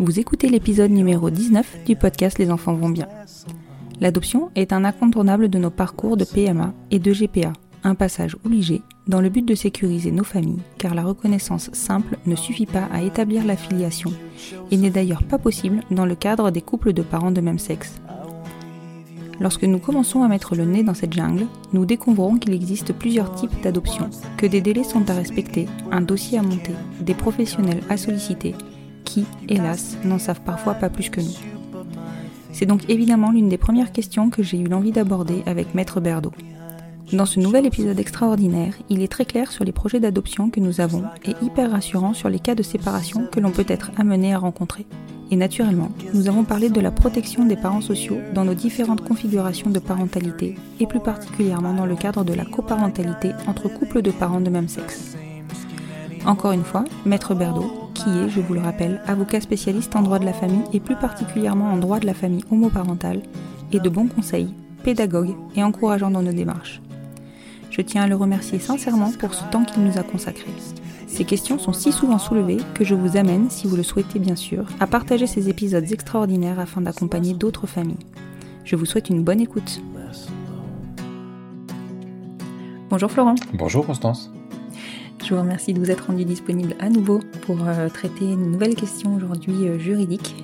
[0.00, 3.06] Vous écoutez l'épisode numéro 19 du podcast Les enfants vont bien.
[4.00, 7.52] L'adoption est un incontournable de nos parcours de PMA et de GPA,
[7.84, 12.34] un passage obligé dans le but de sécuriser nos familles, car la reconnaissance simple ne
[12.34, 14.10] suffit pas à établir la filiation
[14.70, 18.00] et n'est d'ailleurs pas possible dans le cadre des couples de parents de même sexe.
[19.38, 23.34] Lorsque nous commençons à mettre le nez dans cette jungle, nous découvrons qu'il existe plusieurs
[23.34, 24.08] types d'adoption,
[24.38, 26.72] que des délais sont à respecter, un dossier à monter,
[27.02, 28.54] des professionnels à solliciter,
[29.04, 31.36] qui, hélas, n'en savent parfois pas plus que nous.
[32.52, 36.32] C'est donc évidemment l'une des premières questions que j'ai eu l'envie d'aborder avec Maître Berdo.
[37.12, 40.80] Dans ce nouvel épisode extraordinaire, il est très clair sur les projets d'adoption que nous
[40.80, 44.38] avons et hyper rassurant sur les cas de séparation que l'on peut être amené à
[44.38, 44.86] rencontrer.
[45.32, 49.70] Et naturellement, nous avons parlé de la protection des parents sociaux dans nos différentes configurations
[49.70, 54.40] de parentalité, et plus particulièrement dans le cadre de la coparentalité entre couples de parents
[54.40, 55.16] de même sexe.
[56.26, 60.18] Encore une fois, Maître Berdo, qui est, je vous le rappelle, avocat spécialiste en droit
[60.18, 63.20] de la famille et plus particulièrement en droit de la famille homoparentale,
[63.72, 64.52] et de bons conseils,
[64.82, 66.80] pédagogue et encourageant dans nos démarches.
[67.70, 70.50] Je tiens à le remercier sincèrement pour ce temps qu'il nous a consacré.
[71.06, 74.36] Ces questions sont si souvent soulevées que je vous amène, si vous le souhaitez bien
[74.36, 78.06] sûr, à partager ces épisodes extraordinaires afin d'accompagner d'autres familles.
[78.64, 79.80] Je vous souhaite une bonne écoute.
[82.88, 83.36] Bonjour Florent.
[83.54, 84.32] Bonjour Constance.
[85.22, 88.74] Je vous remercie de vous être rendu disponible à nouveau pour euh, traiter une nouvelle
[88.74, 90.34] question aujourd'hui euh, juridique.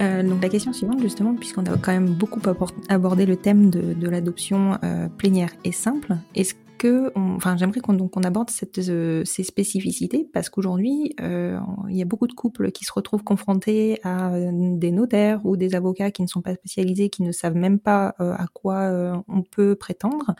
[0.00, 2.40] Euh, donc la question suivante justement, puisqu'on a quand même beaucoup
[2.88, 7.96] abordé le thème de, l'adoption euh, plénière et simple, est-ce que, on, enfin j'aimerais qu'on
[8.08, 12.92] qu'on aborde cette, ces spécificités parce qu'aujourd'hui il y a beaucoup de couples qui se
[12.92, 17.32] retrouvent confrontés à des notaires ou des avocats qui ne sont pas spécialisés, qui ne
[17.32, 20.34] savent même pas à quoi on peut prétendre.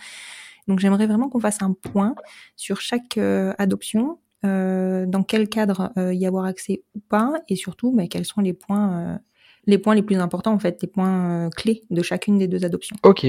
[0.68, 2.14] Donc j'aimerais vraiment qu'on fasse un point
[2.56, 8.24] sur chaque adoption, dans quel cadre y avoir accès ou pas, et surtout mais quels
[8.24, 9.20] sont les points
[9.66, 12.64] les points les plus importants, en fait, les points euh, clés de chacune des deux
[12.64, 12.96] adoptions.
[13.02, 13.26] Ok.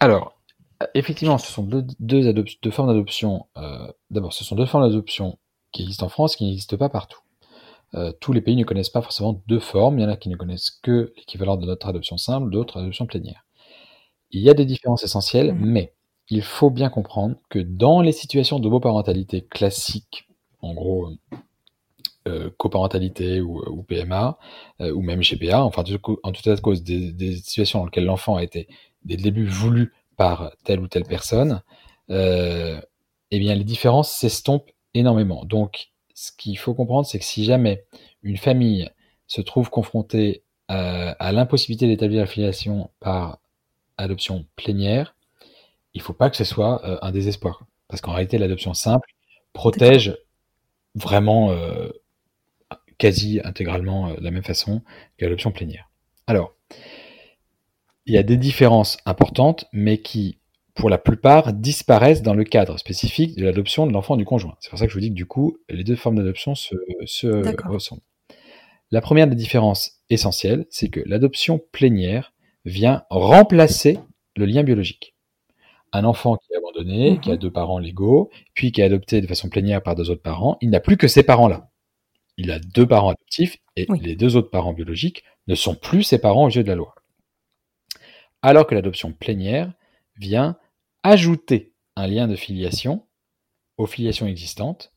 [0.00, 0.38] Alors,
[0.94, 3.46] effectivement, ce sont deux, deux, deux formes d'adoption.
[3.56, 5.38] Euh, D'abord, ce sont deux formes d'adoption
[5.72, 7.20] qui existent en France, qui n'existent pas partout.
[7.94, 9.98] Euh, tous les pays ne connaissent pas forcément deux formes.
[9.98, 13.06] Il y en a qui ne connaissent que l'équivalent de notre adoption simple, d'autres adoption
[13.06, 13.44] plénière.
[14.30, 15.64] Il y a des différences essentielles, mmh.
[15.64, 15.94] mais
[16.30, 20.28] il faut bien comprendre que dans les situations d'homoparentalité classiques,
[20.60, 21.10] en gros,
[22.26, 24.38] euh, coparentalité ou, ou PMA,
[24.80, 28.36] euh, ou même GPA, enfin en tout cas de cause des, situations dans lesquelles l'enfant
[28.36, 28.68] a été
[29.04, 31.62] dès le début voulu par telle ou telle personne,
[32.10, 32.80] euh,
[33.30, 35.44] eh bien les différences s'estompent énormément.
[35.44, 37.84] Donc ce qu'il faut comprendre, c'est que si jamais
[38.22, 38.90] une famille
[39.26, 43.38] se trouve confrontée à, à l'impossibilité d'établir la filiation par
[43.96, 45.14] adoption plénière,
[45.98, 47.66] il ne faut pas que ce soit euh, un désespoir.
[47.88, 49.10] Parce qu'en réalité, l'adoption simple
[49.52, 50.16] protège
[50.94, 51.88] vraiment euh,
[52.98, 54.82] quasi intégralement de la même façon
[55.16, 55.90] que l'adoption plénière.
[56.28, 56.54] Alors,
[58.06, 60.38] il y a des différences importantes, mais qui,
[60.74, 64.56] pour la plupart, disparaissent dans le cadre spécifique de l'adoption de l'enfant du conjoint.
[64.60, 66.76] C'est pour ça que je vous dis que du coup, les deux formes d'adoption se,
[67.06, 67.26] se
[67.66, 68.02] ressemblent.
[68.92, 72.32] La première des différences essentielles, c'est que l'adoption plénière
[72.64, 73.98] vient remplacer
[74.36, 75.14] le lien biologique.
[75.92, 77.40] Un enfant qui est abandonné, qui a mhm.
[77.40, 80.70] deux parents légaux, puis qui est adopté de façon plénière par deux autres parents, il
[80.70, 81.70] n'a plus que ces parents-là.
[82.36, 86.18] Il a deux parents adoptifs et les deux autres parents biologiques ne sont plus ses
[86.18, 86.94] parents au yeux de la loi.
[88.42, 89.72] Alors que l'adoption plénière
[90.16, 90.56] vient
[91.02, 93.06] ajouter un lien de filiation
[93.76, 94.92] aux filiations existantes,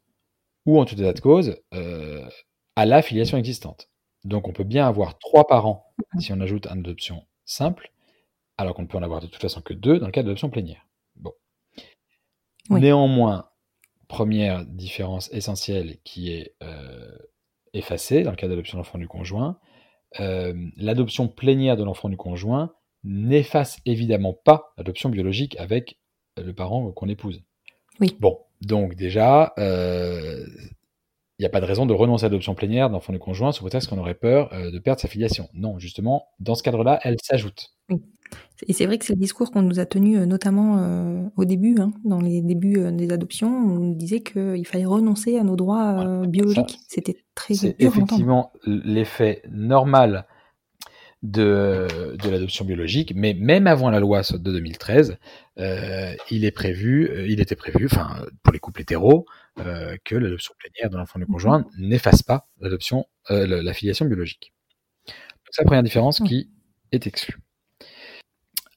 [0.66, 2.28] ou en tout état de cause, euh,
[2.76, 3.90] à la filiation existante.
[4.24, 7.91] Donc on peut bien avoir trois parents si on ajoute une adoption simple,
[8.62, 10.50] alors qu'on ne peut en avoir de toute façon que deux dans le cas d'adoption
[10.50, 10.88] plénière.
[11.16, 11.34] Bon.
[12.70, 13.50] Néanmoins,
[14.08, 17.18] première différence essentielle qui est euh,
[17.74, 19.60] effacée dans le cas d'adoption d'enfant du conjoint,
[20.20, 22.74] euh, l'adoption plénière de l'enfant du conjoint
[23.04, 26.00] n'efface évidemment pas l'adoption biologique avec
[26.38, 27.44] le parent qu'on épouse.
[28.00, 28.16] Oui.
[28.20, 30.46] Bon, donc déjà, euh,
[31.40, 33.64] il n'y a pas de raison de renoncer à l'adoption plénière d'enfant du conjoint sous
[33.64, 35.50] prétexte qu'on aurait peur euh, de perdre sa filiation.
[35.54, 37.74] Non, justement, dans ce cadre-là, elle s'ajoute.
[38.68, 41.46] Et c'est vrai que c'est le discours qu'on nous a tenu euh, notamment euh, au
[41.46, 45.56] début, hein, dans les débuts des adoptions, on nous disait qu'il fallait renoncer à nos
[45.56, 46.80] droits biologiques.
[46.88, 50.26] C'était très C'est effectivement l'effet normal
[51.24, 55.18] de, de l'adoption biologique, mais même avant la loi de 2013,
[55.60, 59.26] euh, il est prévu, euh, il était prévu, enfin pour les couples hétéros,
[59.60, 64.54] euh, que l'adoption plénière de l'enfant du conjoint n'efface pas l'adoption, euh, la filiation biologique.
[65.52, 66.50] c'est la première différence qui
[66.92, 67.38] est exclue.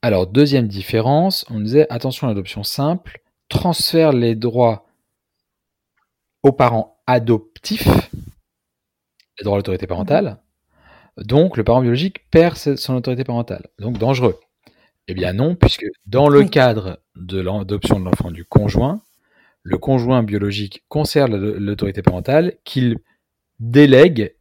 [0.05, 4.85] Alors deuxième différence, on disait attention à l'adoption simple, transfère les droits
[6.43, 7.89] aux parents adoptifs,
[9.39, 10.43] les droits à l'autorité parentale,
[11.17, 13.69] donc, le parent biologique perd son autorité parentale.
[13.79, 14.39] Donc, dangereux.
[15.09, 19.01] Eh bien non, puisque dans le cadre de l'adoption de l'enfant du conjoint,
[19.63, 22.99] le conjoint biologique conserve l'autorité parentale qu'il
[23.59, 24.37] délègue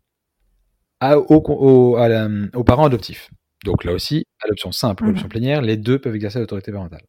[1.00, 3.32] aux parents adoptifs.
[3.64, 7.06] Donc là aussi, adoption simple, adoption plénière, les deux peuvent exercer l'autorité parentale.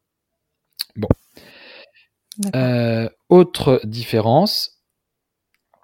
[0.95, 1.09] Bon.
[2.55, 4.81] Euh, autre différence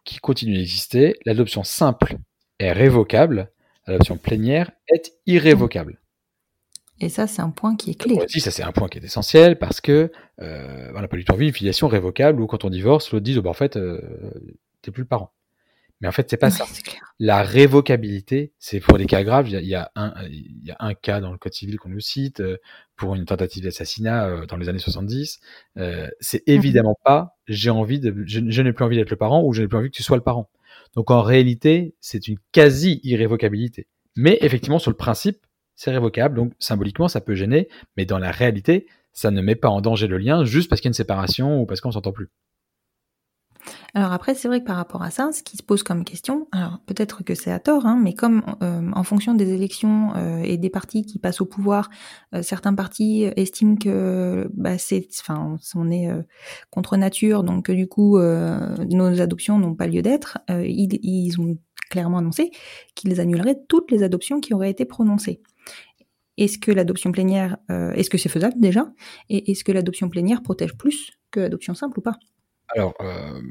[0.03, 2.17] qui continue d'exister, l'adoption simple
[2.59, 3.51] est révocable
[3.87, 5.99] l'adoption plénière est irrévocable.
[6.99, 8.15] Et ça, c'est un point qui est clé.
[8.15, 11.25] Oui, ça, c'est un point qui est essentiel parce que euh, on n'a pas du
[11.25, 13.75] tout envie d'une filiation révocable où quand on divorce, l'autre dit oh, bah, en fait,
[13.75, 13.99] euh,
[14.81, 15.33] t'es plus le parent.
[16.01, 16.65] Mais en fait, c'est pas ça.
[17.19, 19.49] La révocabilité, c'est pour des cas graves.
[19.49, 21.99] Il y, a, un, il y a un cas dans le code civil qu'on nous
[21.99, 22.57] cite euh,
[22.95, 25.39] pour une tentative d'assassinat euh, dans les années 70.
[25.77, 26.55] Euh, c'est mhm.
[26.55, 29.67] évidemment pas j'ai envie de, je n'ai plus envie d'être le parent ou je n'ai
[29.67, 30.49] plus envie que tu sois le parent.
[30.95, 33.87] Donc en réalité, c'est une quasi-irrévocabilité.
[34.15, 35.45] Mais effectivement, sur le principe,
[35.75, 39.69] c'est révocable, donc symboliquement, ça peut gêner, mais dans la réalité, ça ne met pas
[39.69, 42.11] en danger le lien juste parce qu'il y a une séparation ou parce qu'on s'entend
[42.11, 42.29] plus.
[43.93, 46.47] Alors après, c'est vrai que par rapport à ça, ce qui se pose comme question,
[46.51, 50.41] alors peut-être que c'est à tort, hein, mais comme euh, en fonction des élections euh,
[50.43, 51.89] et des partis qui passent au pouvoir,
[52.33, 56.09] euh, certains partis estiment que bah, c'est, enfin, on est
[56.69, 60.37] contre nature, donc du coup, nos adoptions n'ont pas lieu d'être.
[60.49, 61.57] Ils, ont
[61.89, 62.51] clairement annoncé
[62.95, 65.41] qu'ils annuleraient toutes les adoptions qui auraient été prononcées.
[66.37, 68.91] Est-ce que l'adoption plénière, est-ce que c'est faisable déjà?
[69.29, 72.17] Et est-ce que l'adoption plénière protège plus que l'adoption simple ou pas?
[72.75, 73.41] Alors, euh,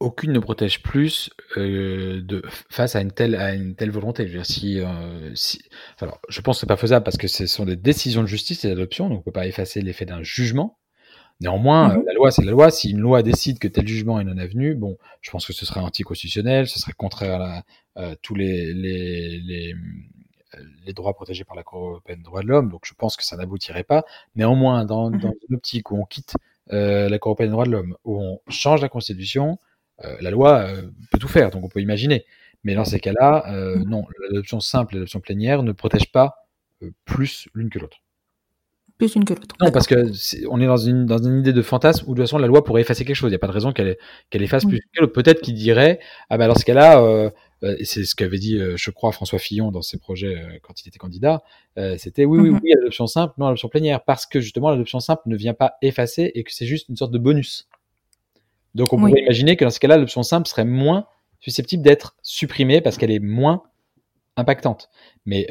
[0.00, 4.26] aucune ne protège plus euh, de, face à une telle, à une telle volonté.
[4.26, 5.62] Je, veux dire, si, euh, si,
[6.00, 8.64] alors, je pense que c'est pas faisable parce que ce sont des décisions de justice
[8.64, 10.78] et d'adoption, donc on peut pas effacer l'effet d'un jugement.
[11.40, 12.04] Néanmoins, mhm.
[12.06, 12.70] la loi, c'est la loi.
[12.70, 15.64] Si une loi décide que tel jugement est non avenu, bon, je pense que ce
[15.64, 17.64] serait anticonstitutionnel, ce serait contraire à,
[18.22, 19.74] tous les, les, les,
[20.86, 23.24] les, droits protégés par la Cour européenne des droits de l'homme, donc je pense que
[23.24, 24.04] ça n'aboutirait pas.
[24.36, 25.34] Néanmoins, dans, dans mhm.
[25.48, 26.34] une optique où on quitte
[26.70, 29.58] la Cour européenne des droits de l'homme, où on change la Constitution,
[30.04, 32.24] euh, la loi euh, peut tout faire, donc on peut imaginer.
[32.64, 33.88] Mais dans ces cas-là, mm.
[33.88, 36.46] non, l'adoption simple et l'adoption plénière ne protègent pas
[37.04, 37.98] plus l'une que l'autre.
[38.98, 39.54] Plus l'une que l'autre.
[39.60, 40.12] Non, parce que
[40.50, 42.62] on est dans une, dans une idée de fantasme où de toute façon la loi
[42.62, 43.28] pourrait effacer quelque chose.
[43.28, 43.96] Il n'y a pas de raison qu'elle
[44.28, 45.14] qu'elle efface plus que l'autre.
[45.14, 47.32] Peut-être qu'il dirait ah ben dans ce cas-là,
[47.62, 50.98] et c'est ce qu'avait dit, je crois, François Fillon dans ses projets quand il était
[50.98, 51.42] candidat,
[51.98, 52.60] c'était oui, oui, mm-hmm.
[52.62, 56.32] oui, l'adoption simple, non, l'adoption plénière, parce que justement, l'adoption simple ne vient pas effacer
[56.34, 57.68] et que c'est juste une sorte de bonus.
[58.74, 61.06] Donc, on pourrait imaginer que dans ce cas-là, l'adoption simple serait moins
[61.40, 63.62] susceptible d'être supprimée parce qu'elle est moins
[64.36, 64.90] impactante.
[65.26, 65.46] Mais,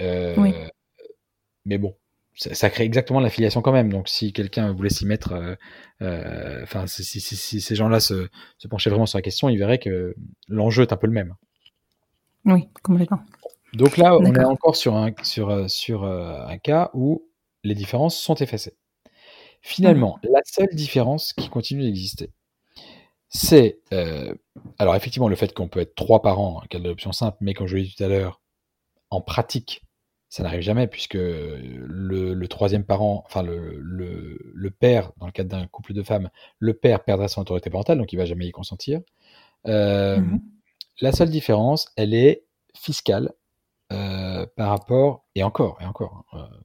[1.65, 1.95] mais bon,
[2.39, 3.91] ça, ça crée exactement l'affiliation quand même.
[3.91, 5.55] Donc si quelqu'un voulait s'y mettre, euh,
[6.01, 9.49] euh, enfin si, si, si, si ces gens-là se, se penchaient vraiment sur la question,
[9.49, 10.15] ils verraient que
[10.47, 11.35] l'enjeu est un peu le même.
[12.45, 13.21] Oui, complètement.
[13.73, 17.23] Donc là, on est encore sur un, sur, euh, sur euh, un cas où
[17.63, 18.75] les différences sont effacées.
[19.61, 22.31] Finalement, la seule différence qui continue d'exister,
[23.27, 24.33] c'est, euh,
[24.79, 27.67] alors effectivement, le fait qu'on peut être trois parents en cas d'adoption simple, mais comme
[27.67, 28.41] je l'ai dit tout à l'heure,
[29.11, 29.83] en pratique,
[30.29, 35.31] ça n'arrive jamais puisque le, le troisième parent, enfin le, le, le père, dans le
[35.31, 36.29] cadre d'un couple de femmes,
[36.59, 39.01] le père perdra son autorité parentale, donc il va jamais y consentir.
[39.67, 40.39] Euh, Mhm.
[41.01, 43.33] La seule différence, elle est fiscale
[43.93, 46.57] euh, par rapport, et encore, et encore, hein, euh,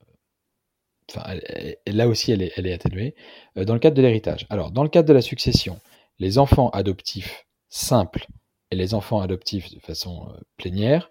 [1.10, 3.14] enfin, elle- elle- là aussi, elle est, elle est atténuée,
[3.56, 4.46] euh, dans le cadre de l'héritage.
[4.50, 5.78] Alors, dans le cadre de la succession,
[6.18, 8.26] les enfants adoptifs simples
[8.70, 11.10] et les enfants adoptifs de façon plénière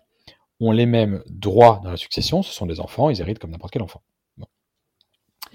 [0.60, 2.44] ont les mêmes droits dans la succession.
[2.44, 4.04] Ce sont des enfants, ils héritent comme n'importe quel enfant.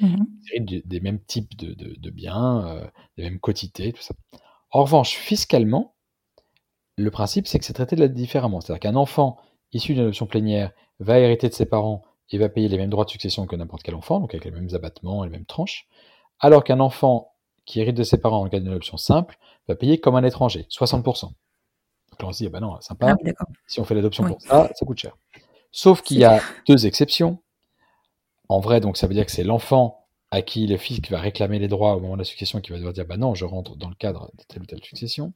[0.00, 0.26] Mhm.
[0.42, 4.14] Ils héritent du- des mêmes types de, de- de biens, des mêmes quotités, tout ça.
[4.70, 5.96] En revanche, fiscalement,
[6.98, 8.60] le principe, c'est que c'est traité de la- différemment.
[8.60, 9.38] C'est-à-dire qu'un enfant
[9.72, 13.04] issu d'une adoption plénière va hériter de ses parents et va payer les mêmes droits
[13.04, 15.86] de succession que n'importe quel enfant, donc avec les mêmes abattements et les mêmes tranches,
[16.40, 17.32] alors qu'un enfant
[17.64, 19.38] qui hérite de ses parents dans le cadre d'une adoption simple
[19.68, 21.02] va payer comme un étranger, 60%.
[22.10, 24.30] Donc là, on se dit, ah bah non, sympa, Ah si on fait l'adoption Oui.
[24.32, 25.16] pour ça, ça coûte cher.
[25.70, 27.38] Sauf qu'il y a deux exceptions.
[28.48, 31.58] En vrai, donc ça veut dire que c'est l'enfant à qui le fisc va réclamer
[31.58, 33.76] les droits au moment de la succession qui va devoir dire bah non, je rentre
[33.76, 35.32] dans le cadre de telle ou telle succession,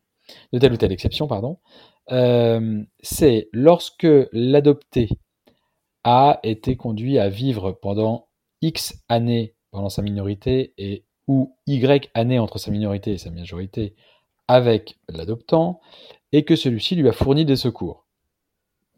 [0.52, 1.58] de telle ou telle exception, pardon.
[2.10, 5.08] Euh, c'est lorsque l'adopté
[6.04, 8.28] a été conduit à vivre pendant
[8.60, 13.94] X années pendant sa minorité et ou Y années entre sa minorité et sa majorité
[14.48, 15.80] avec l'adoptant
[16.32, 18.06] et que celui-ci lui a fourni des secours.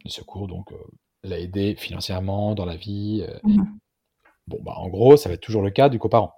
[0.05, 0.77] Des secours, donc, euh,
[1.23, 3.25] l'a aidé financièrement dans la vie.
[3.27, 3.39] euh.
[3.45, 3.79] Mhm.
[4.47, 6.35] Bon, bah, en gros, ça va être toujours le cas du coparent.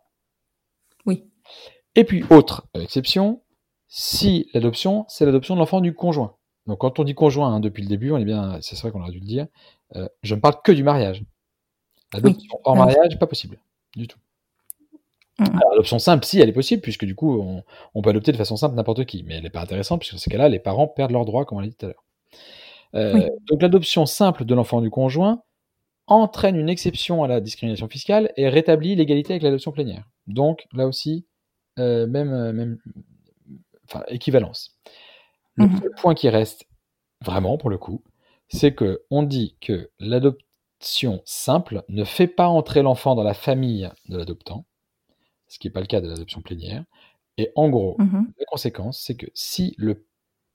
[1.07, 1.25] Oui.
[1.95, 3.43] Et puis, autre exception,
[3.89, 6.35] si l'adoption, c'est l'adoption de l'enfant du conjoint.
[6.67, 9.01] Donc, quand on dit conjoint, hein, depuis le début, on est bien, c'est vrai qu'on
[9.01, 9.47] aurait dû le dire,
[9.95, 11.23] euh, je ne parle que du mariage.
[12.13, 13.59] L'adoption hors Ah mariage, pas possible,
[13.95, 14.19] du tout.
[15.39, 17.63] Alors, l'adoption simple, si, elle est possible, puisque du coup, on,
[17.95, 20.21] on peut adopter de façon simple n'importe qui, mais elle n'est pas intéressante, puisque dans
[20.21, 22.05] ce cas-là, les parents perdent leurs droits, comme on l'a dit tout à l'heure.
[22.95, 23.23] Euh, Oui.
[23.49, 25.43] Donc, l'adoption simple de l'enfant du conjoint
[26.07, 30.09] entraîne une exception à la discrimination fiscale et rétablit l'égalité avec l'adoption plénière.
[30.27, 31.27] Donc, là aussi,
[31.79, 32.79] euh, même, euh, même
[33.89, 34.77] enfin, équivalence.
[35.55, 35.81] Le Mhm.
[36.03, 36.67] point qui reste,
[37.25, 38.03] vraiment pour le coup,
[38.49, 43.91] c'est que on dit que l'adoption simple ne fait pas entrer l'enfant dans la famille
[44.09, 44.67] de l'adoptant,
[45.49, 46.85] ce qui n'est pas le cas de l'adoption plénière.
[47.39, 48.33] Et en gros, Mhm.
[48.39, 50.07] la conséquence, c'est que si le,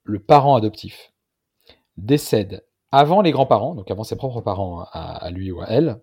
[0.04, 1.14] le parent adoptif
[1.98, 6.02] décède avant les grands-parents, donc avant ses propres parents à, à lui ou à elle,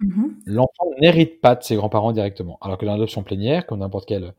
[0.00, 0.40] Mhm.
[0.46, 2.58] l'enfant n'hérite pas de ses grands-parents directement.
[2.60, 4.34] Alors que dans l'adoption plénière, comme n'importe quelle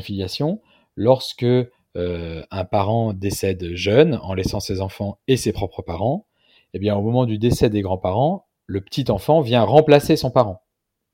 [0.00, 0.60] filiation,
[0.96, 6.26] lorsque euh, un parent décède jeune en laissant ses enfants et ses propres parents,
[6.74, 10.62] eh bien au moment du décès des grands-parents, le petit enfant vient remplacer son parent.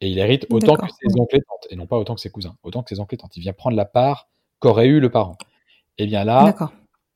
[0.00, 2.30] Et il hérite autant que ses oncles et tantes, et non pas autant que ses
[2.30, 3.37] cousins, autant que ses oncles et tantes.
[3.37, 4.28] Il vient prendre la part
[4.61, 5.37] qu'aurait eu le parent.
[5.99, 6.54] Et bien là,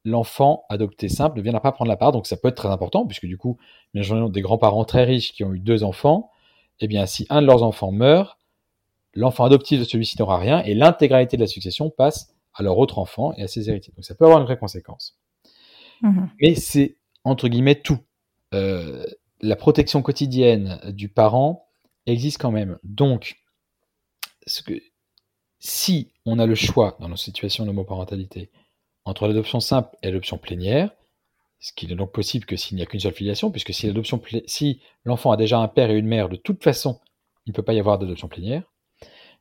[0.04, 3.06] l'enfant adopté simple ne viendra pas prendre la part, donc ça peut être très important,
[3.06, 3.56] puisque du coup,
[3.94, 6.30] imaginons des grands-parents très riches qui ont eu deux enfants,
[6.80, 8.36] eh bien si un de leurs enfants meurt,
[9.14, 12.98] l'enfant adoptif de celui-ci n'aura rien, et l'intégralité de la succession passe à leur autre
[12.98, 13.92] enfant et à ses héritiers.
[13.96, 15.18] Donc ça peut avoir une vraie conséquence.
[16.02, 16.30] Mhm.
[16.40, 17.98] Mais c'est, entre guillemets, tout.
[18.54, 19.04] Euh,
[19.40, 21.68] la protection quotidienne du parent
[22.06, 22.78] existe quand même.
[22.84, 23.36] Donc,
[24.46, 24.74] ce que,
[25.58, 28.50] si on a le choix dans nos situations d'homoparentalité
[29.04, 30.90] entre l'adoption simple et l'adoption plénière,
[31.60, 34.20] ce qui n'est donc possible que s'il n'y a qu'une seule filiation, puisque si l'adoption
[34.46, 37.00] si l'enfant a déjà un père et une mère, de toute façon,
[37.46, 38.64] il ne peut pas y avoir d'adoption plénière.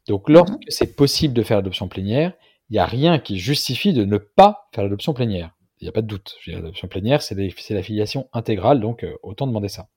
[0.08, 2.34] Donc, lorsque c'est possible de faire l'adoption plénière,
[2.72, 5.52] il n'y a rien qui justifie de ne pas faire l'adoption plénière.
[5.82, 6.38] Il n'y a pas de doute.
[6.48, 9.90] L'adoption plénière, c'est la filiation intégrale, donc euh, autant demander ça.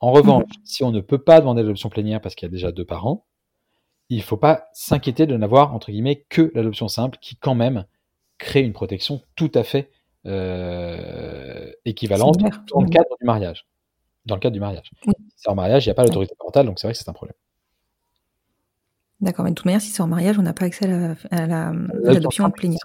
[0.00, 2.72] En revanche, si on ne peut pas demander l'adoption plénière parce qu'il y a déjà
[2.72, 3.24] deux parents,
[4.08, 7.86] il ne faut pas s'inquiéter de n'avoir, entre guillemets, que l'adoption simple qui, quand même,
[8.36, 9.88] crée une protection tout à fait
[10.26, 12.38] euh, équivalente
[12.74, 13.68] dans le cadre du mariage.
[14.26, 14.90] Dans le cadre du mariage.
[15.06, 15.12] Oui.
[15.28, 17.08] Si c'est en mariage, il n'y a pas l'autorité parentale, donc c'est vrai que c'est
[17.08, 17.36] un problème.
[19.22, 21.46] D'accord, mais de toute manière, si c'est en mariage, on n'a pas accès à la-
[21.46, 22.80] la- L'adoption simple, plénière.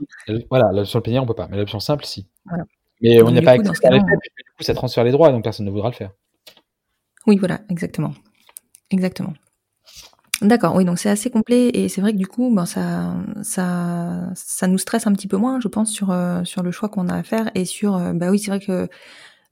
[0.51, 2.27] Voilà, l'adoption plénière, on peut pas, mais l'adoption simple, si.
[2.45, 2.63] Voilà.
[3.01, 3.91] Mais on Donc, n'y a du pas accès à faire,
[4.21, 6.11] puisque du coup, ça transfère les droits, donc personne ne voudra le faire.
[7.25, 8.13] Oui, voilà, exactement.
[8.91, 9.33] Exactement.
[10.43, 14.29] D'accord, oui, donc c'est assez complet et c'est vrai que du coup, ben, ça, ça,
[14.35, 17.07] ça nous stresse un petit peu moins, je pense, sur, euh, sur le choix qu'on
[17.09, 18.87] a à faire et sur, euh, bah oui, c'est vrai que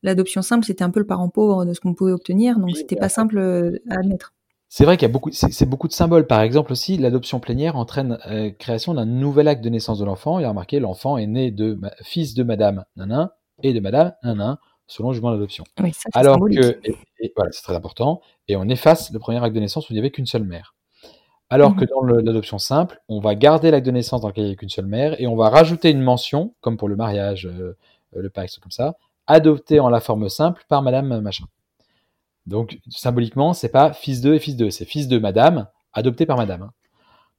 [0.04, 2.76] l'adoption simple, c'était un peu le parent pauvre de ce qu'on pouvait obtenir, donc Oui,
[2.76, 4.35] c'était pas simple euh, à admettre.
[4.70, 6.28] C'est vrai qu'il y a beaucoup, c'est beaucoup de symboles.
[6.28, 10.40] Par exemple aussi, l'adoption plénière entraîne euh, création d'un nouvel acte de naissance de l'enfant.
[10.40, 13.32] Il y a remarqué, l'enfant est né de fils de Madame Nanin
[13.64, 14.58] et de Madame Nanin
[14.88, 15.64] selon le jugement d'adoption.
[15.82, 19.18] Oui, ça, c'est Alors que, et- et voilà, c'est très important, et on efface le
[19.20, 20.76] premier acte de naissance où il n'y avait qu'une seule mère.
[21.50, 21.78] Alors Mhm.
[21.78, 24.54] que dans le- l'adoption simple, on va garder l'acte de naissance dans lequel il n'y
[24.54, 27.76] a qu'une seule mère, et on va rajouter une mention, comme pour le mariage, euh,
[28.16, 28.96] euh, le pacte, comme ça,
[29.28, 31.46] adopté en la forme simple par Madame machin.
[32.48, 36.38] Donc symboliquement, c'est pas fils de et fils de, c'est fils de Madame, adopté par
[36.38, 36.64] Madame.
[36.64, 36.74] hein.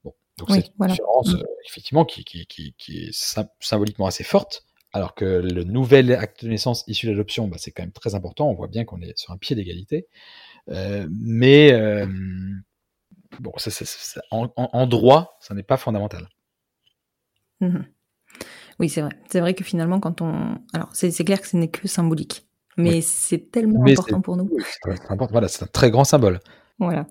[0.04, 0.94] Bon, donc Oui, c'est une voilà.
[0.94, 1.40] différence Mhm.
[1.40, 4.64] euh, effectivement qui, qui, qui, qui est sym- symboliquement assez forte.
[4.92, 8.14] Alors que le nouvel acte de naissance issu de l'adoption, bah, c'est quand même très
[8.14, 8.48] important.
[8.48, 10.06] On voit bien qu'on est sur un pied d'égalité.
[10.70, 12.06] Euh, mais euh,
[13.40, 16.28] bon, ça, ça- en, droit, ça n'est pas fondamental.
[17.60, 17.86] Mhm.
[18.80, 19.12] Oui, c'est vrai.
[19.30, 20.58] C'est vrai que finalement, quand on.
[20.74, 22.45] Alors, c'est clair que ce n'est que symbolique.
[22.76, 24.50] Mais c'est tellement Mais important pour nous.
[24.58, 25.32] C'est très important.
[25.32, 26.40] Voilà, c'est un très grand symbole.
[26.78, 27.06] Voilà.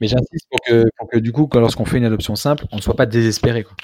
[0.00, 2.80] Mais j'insiste pour que, pour que du coup, lorsqu'on fait une adoption simple, on ne
[2.82, 3.62] soit pas désespéré.
[3.64, 3.74] Quoi.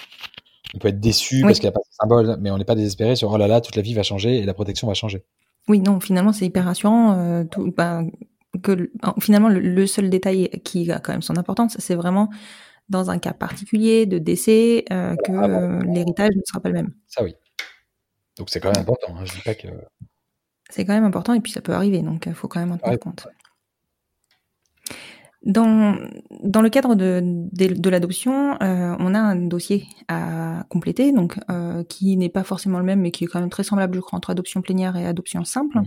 [0.74, 1.42] On peut être déçu Oui.
[1.42, 3.46] parce qu'il n'y a pas ce symbole, mais on n'est pas désespéré sur oh là
[3.48, 5.24] là, toute la vie va changer et la protection va changer.
[5.68, 7.12] Oui, non, finalement, c'est hyper rassurant.
[7.18, 8.02] euh, tout, bah,
[8.62, 11.94] que, le- en- finalement, le, le seul détail qui a quand même son importance, c'est
[11.94, 12.28] vraiment
[12.88, 15.54] dans un cas particulier de décès euh, que Ah bon.
[15.54, 16.92] euh, l'héritage ne sera pas le même.
[17.06, 17.34] Ça oui.
[18.36, 19.14] Donc c'est quand même important.
[19.16, 19.24] Hein.
[19.24, 19.68] Je dis pas que.
[20.70, 22.78] C'est quand même important et puis ça peut arriver, donc il faut quand même en
[22.78, 23.26] tenir compte.
[25.42, 25.96] Dans,
[26.42, 31.38] dans le cadre de, de, de l'adoption, euh, on a un dossier à compléter, donc
[31.50, 34.00] euh, qui n'est pas forcément le même, mais qui est quand même très semblable, je
[34.00, 35.80] crois, entre adoption plénière et adoption simple.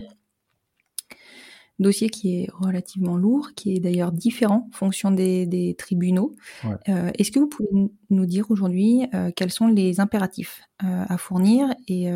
[1.79, 6.35] Dossier qui est relativement lourd, qui est d'ailleurs différent en fonction des, des tribunaux.
[6.63, 6.75] Ouais.
[6.87, 7.67] Euh, Est-ce que vous pouvez
[8.09, 12.09] nous dire aujourd'hui euh, quels sont les impératifs euh, à fournir et,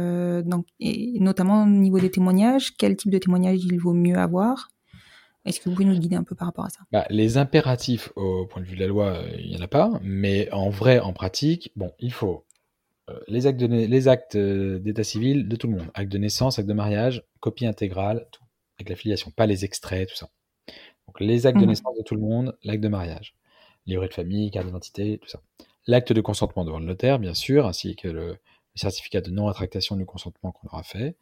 [0.45, 4.69] dans- et notamment au niveau des témoignages, quel type de témoignage il vaut mieux avoir?
[5.43, 6.81] Est-ce que vous pouvez nous guider un peu par rapport à ça?
[6.91, 9.99] Bah, les impératifs au point de vue de la loi, il n'y en a pas,
[10.03, 12.45] mais en vrai, en pratique, bon, il faut
[13.29, 17.65] les actes d'état civil de tout le monde, acte de naissance, acte de mariage, copie
[17.65, 18.43] intégrale, tout,
[18.79, 20.29] avec la filiation, pas les extraits, tout ça.
[21.07, 21.67] Donc les actes de Mhm.
[21.67, 23.35] naissance de tout le monde, l'acte de mariage,
[23.85, 25.41] livret de famille, carte d'identité, tout ça.
[25.87, 28.37] L'acte de consentement devant le notaire, bien sûr, ainsi que le, le
[28.75, 31.15] certificat de non-rétractation du consentement qu'on aura fait.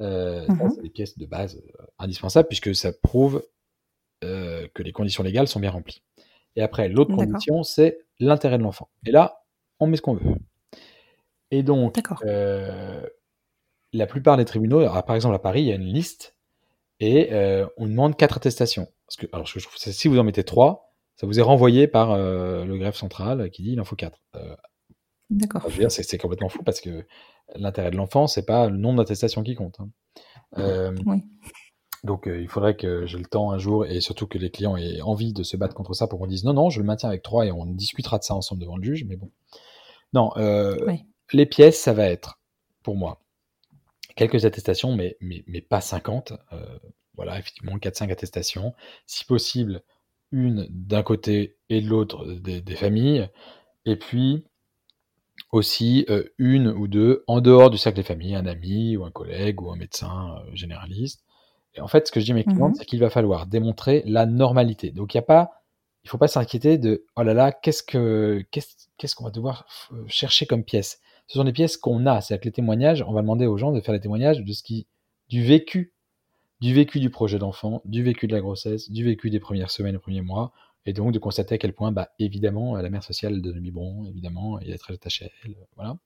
[0.00, 0.70] Euh, ça, Mhm.
[0.70, 3.44] c'est des pièces de base euh, indispensables puisque ça prouve
[4.24, 6.02] euh, que les conditions légales sont bien remplies.
[6.56, 7.26] Et après, l'autre D'accord.
[7.26, 8.88] condition, c'est l'intérêt de l'enfant.
[9.06, 9.44] Et là,
[9.78, 10.36] on met ce qu'on veut.
[11.50, 11.94] Et donc,
[12.24, 13.06] euh,
[13.92, 16.36] la plupart des tribunaux, alors, par exemple à Paris, il y a une liste
[17.00, 18.86] et euh, on demande quatre attestations.
[19.06, 21.42] Parce que, alors, que je trouve, c'est si vous en mettez trois, ça vous est
[21.42, 24.18] renvoyé par euh, le greffe central qui dit il en faut quatre.
[24.36, 24.54] Euh,
[25.30, 25.62] D'accord.
[25.90, 27.06] c'est complètement fou parce que
[27.54, 29.78] l'intérêt de l'enfant, c'est pas le nombre d'attestations qui compte.
[29.80, 29.88] hein.
[30.58, 31.22] Euh, Oui.
[32.02, 35.00] donc il faudrait que j'ai le temps un jour et surtout que les clients aient
[35.02, 37.22] envie de se battre contre ça pour qu'on dise non, non, je le maintiens avec
[37.22, 39.30] trois et on discutera de ça ensemble devant le juge, mais bon.
[40.12, 41.04] Non, Oui.
[41.32, 42.40] les pièces, ça va être,
[42.82, 43.20] pour moi,
[44.28, 46.34] quelques attestations, mais, mais, mais pas 50.
[46.52, 46.78] Euh,
[47.14, 48.74] voilà, effectivement, 4-5 attestations.
[49.06, 49.82] Si possible,
[50.30, 53.28] une d'un côté et de l'autre des, des familles.
[53.86, 54.44] Et puis,
[55.52, 59.10] aussi euh, une ou deux en dehors du cercle des familles, un ami ou un
[59.10, 61.24] collègue ou un médecin euh, généraliste.
[61.74, 62.74] Et en fait, ce que je dis à mes clientes, Mhm.
[62.76, 64.90] c'est qu'il va falloir démontrer la normalité.
[64.90, 65.50] Donc, il y a pas,
[66.04, 70.04] il faut pas s'inquiéter de oh là là, qu'est-ce que qu'est-ce qu'on va devoir euh,
[70.08, 71.00] chercher comme pièces.
[71.30, 73.70] Ce sont des pièces qu'on a, c'est-à-dire que les témoignages, on va demander aux gens
[73.70, 74.88] de faire des témoignages de ce qui
[75.28, 75.94] du vécu,
[76.60, 79.92] du vécu du projet d'enfant, du vécu de la grossesse, du vécu des premières semaines,
[79.92, 80.52] des premiers mois,
[80.86, 84.58] et donc de constater à quel point, bah, évidemment, la mère sociale de biberon, évidemment,
[84.58, 85.98] il est très attaché à elle, voilà.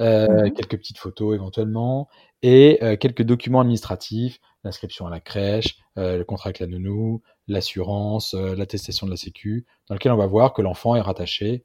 [0.00, 0.52] Euh, Mhm.
[0.54, 2.08] Quelques petites photos éventuellement,
[2.42, 7.22] et euh, quelques documents administratifs, l'inscription à la crèche, euh, le contrat avec la nounou,
[7.46, 11.62] l'assurance, euh, l'attestation de la sécu, dans lequel on va voir que l'enfant est rattaché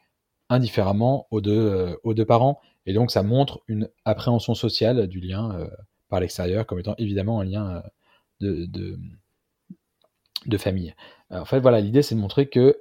[0.50, 5.20] indifféremment aux deux, euh, aux deux parents, et donc ça montre une appréhension sociale du
[5.20, 5.68] lien euh,
[6.10, 7.82] par l'extérieur comme étant évidemment un lien euh,
[8.40, 9.00] de, de,
[10.46, 10.94] de famille.
[11.30, 12.80] Alors, en fait, voilà, l'idée c'est de montrer que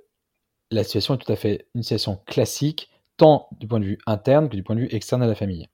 [0.71, 4.49] la situation est tout à fait une situation classique, tant du point de vue interne
[4.49, 5.69] que du point de vue externe à la famille.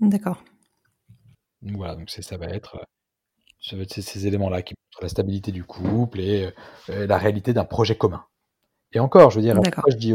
[0.00, 0.42] D'accord.
[1.62, 2.84] Voilà, donc c'est- ça va être,
[3.60, 6.50] ça va être ces, ces éléments-là qui montrent la stabilité du couple et
[6.88, 8.24] la réalité d'un projet commun.
[8.94, 10.12] Et encore, je veux dire, je dis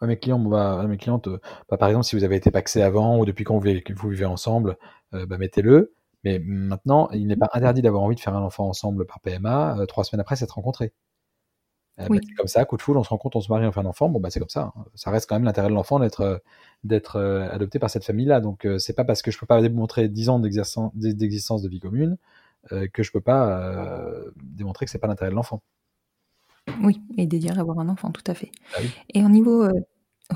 [0.00, 2.50] à mes clients, bah, à mes clientes, euh, bah, par exemple, si vous avez été
[2.50, 4.76] paxé avant ou depuis quand vous vivez, que vous vivez ensemble,
[5.14, 5.94] euh, bah, mettez-le.
[6.24, 9.78] Mais maintenant, il n'est pas interdit d'avoir envie de faire un enfant ensemble par PMA
[9.80, 10.92] euh, trois semaines après s'être rencontrés.
[12.08, 12.20] Oui.
[12.24, 13.86] c'est comme ça, coup de foule, on se rencontre, on se marie, on fait un
[13.86, 14.08] enfant.
[14.08, 14.72] Bon, bah, c'est comme ça.
[14.76, 14.84] hein.
[14.94, 16.42] Ça reste quand même l'intérêt de l'enfant d'être
[16.84, 17.18] d'être
[17.50, 18.40] adopté par cette famille-là.
[18.40, 22.16] Donc, c'est pas parce que je peux pas démontrer 10 ans d'existence de vie commune
[22.92, 23.90] que je peux pas
[24.36, 25.62] démontrer que c'est pas l'intérêt de l'enfant.
[26.82, 28.50] Oui, et désire avoir un enfant, tout à fait.
[28.74, 28.88] Ah oui.
[29.14, 29.72] Et au niveau, euh,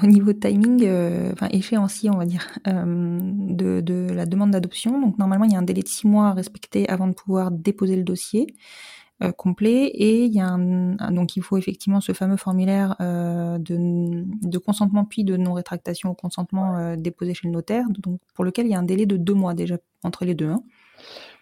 [0.03, 5.01] au niveau timing, euh, enfin échéancier, on va dire, euh, de, de la demande d'adoption,
[5.01, 7.51] donc normalement il y a un délai de six mois à respecter avant de pouvoir
[7.51, 8.47] déposer le dossier
[9.23, 12.97] euh, complet, et il y a un, un- donc il faut effectivement ce fameux formulaire
[13.01, 13.77] euh, de,
[14.49, 18.45] de consentement puis de non rétractation au consentement euh, déposé chez le notaire, donc pour
[18.45, 20.49] lequel il y a un délai de deux mois déjà entre les deux.
[20.49, 20.63] hein.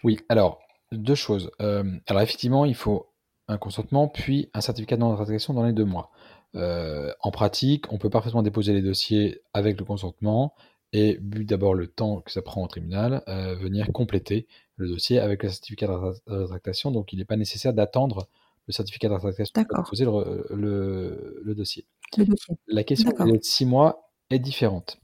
[0.02, 0.58] Oui, alors,
[0.92, 1.50] deux choses.
[1.62, 3.06] Euh, alors, effectivement, il faut
[3.50, 6.10] un consentement, puis un certificat de non-rétractation dans les deux mois.
[6.54, 10.54] Euh, en pratique, on peut parfaitement déposer les dossiers avec le consentement
[10.92, 15.18] et, vu d'abord le temps que ça prend au tribunal, euh, venir compléter le dossier
[15.20, 16.90] avec le certificat de rétra- de rétractation.
[16.90, 18.28] Donc, il n'est pas nécessaire d'attendre
[18.66, 21.86] le certificat de rétractation pour déposer le, le- le dossier.
[22.16, 22.56] Le dossier.
[22.66, 24.98] La question de six mois est différente.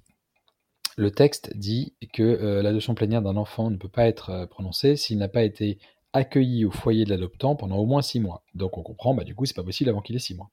[0.97, 5.19] Le texte dit que euh, l'adoption plénière d'un enfant ne peut pas être prononcée s'il
[5.19, 5.79] n'a pas été
[6.17, 8.43] accueilli au foyer de l'adoptant pendant au moins six mois.
[8.55, 10.51] Donc on comprend, bah, du coup, c'est pas possible avant qu'il ait six mois.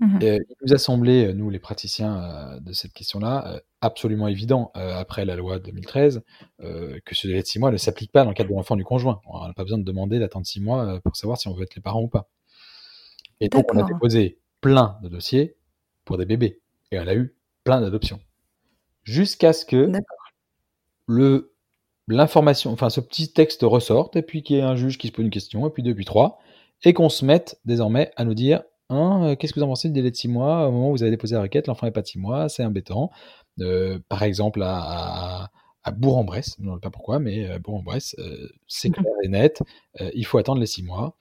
[0.00, 0.18] Mhm.
[0.22, 4.26] Euh, il nous a semblé, euh, nous les praticiens euh, de cette question-là, euh, absolument
[4.26, 6.22] évident, après la loi de 2013,
[6.60, 8.76] euh, que ce délai de six mois ne s'applique pas dans le cadre de l'enfant
[8.76, 9.20] du conjoint.
[9.26, 11.74] On n'a pas besoin de demander d'attendre six mois pour savoir si on veut être
[11.74, 12.28] les parents ou pas.
[13.40, 15.56] Et donc on a déposé plein de dossiers
[16.04, 16.60] pour des bébés.
[16.90, 18.20] Et on a eu plein d'adoptions.
[19.02, 19.90] Jusqu'à ce que
[21.06, 21.51] le
[22.08, 25.12] l'information, enfin ce petit texte ressorte, et puis qu'il y ait un juge qui se
[25.12, 26.38] pose une question, et puis deux, puis trois,
[26.84, 29.88] et qu'on se mette désormais à nous dire Hein, euh, qu'est-ce que vous en pensez
[29.88, 31.92] du délai de six mois au moment où vous avez déposé la requête, l'enfant n'est
[31.92, 33.10] pas de six mois, c'est embêtant.
[33.60, 35.50] Euh, par exemple, à, à,
[35.84, 38.94] à Bourg-en-Bresse, je ne sais pas pourquoi, mais euh, Bourg-en-Bresse, euh, c'est Mhm.
[38.94, 39.62] clair et net,
[40.02, 41.16] euh, il faut attendre les six mois.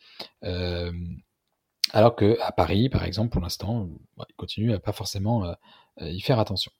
[1.93, 5.55] Alors que à Paris, par exemple, pour l'instant, bah, il continue à pas forcément
[5.99, 6.71] y faire attention.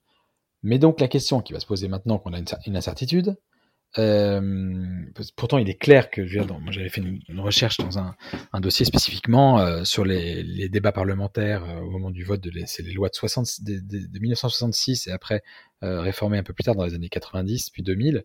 [0.63, 3.37] Mais donc la question qui va se poser maintenant qu'on a une incertitude,
[3.97, 5.03] euh,
[5.35, 7.77] pourtant il est clair que je veux dire, dans- moi j'avais fait une, une recherche
[7.77, 8.15] dans un,
[8.53, 12.49] un dossier spécifiquement euh, sur les, les débats parlementaires euh, au moment du vote de
[12.49, 15.43] les, c'est les lois de, 60, de, de- de 1966 et après
[15.81, 18.23] réformées un peu plus tard dans les années 90 puis 2000.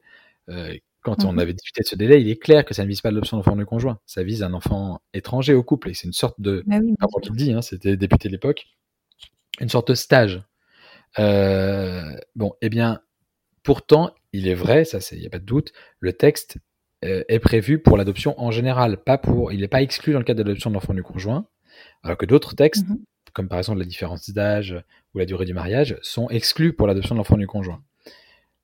[0.49, 1.39] euh, quand on Mhm.
[1.39, 3.55] avait discuté de ce délai, il est clair que ça ne vise pas l'adoption d'enfant
[3.55, 6.79] de conjoint, ça vise un enfant étranger au couple et c'est une sorte de, Bah
[6.83, 8.67] oui, pas dis, hein, c'était député de l'époque,
[9.61, 10.43] une sorte de stage.
[12.35, 13.01] Bon, eh bien,
[13.63, 16.59] pourtant, il est vrai, ça, il n'y a pas de doute, le texte
[17.05, 20.25] euh, est prévu pour l'adoption en général, pas pour, il n'est pas exclu dans le
[20.25, 21.47] cadre de l'adoption de l'enfant du conjoint,
[22.03, 22.99] alors que d'autres textes, Mhm.
[23.35, 24.77] comme par exemple la différence d'âge
[25.15, 27.83] ou la durée du mariage, sont exclus pour l'adoption de l'enfant du conjoint.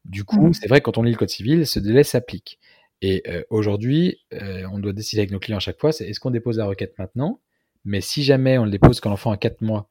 [0.05, 0.55] Du coup, Mhm.
[0.55, 2.59] c'est vrai que quand on lit le code civil, ce délai s'applique.
[3.03, 6.21] Et euh, aujourd'hui, euh, on doit décider avec nos clients à chaque fois, c'est est-ce
[6.21, 7.41] qu'on dépose la requête maintenant?
[7.85, 9.91] Mais si jamais on le dépose quand l'enfant a 4 mois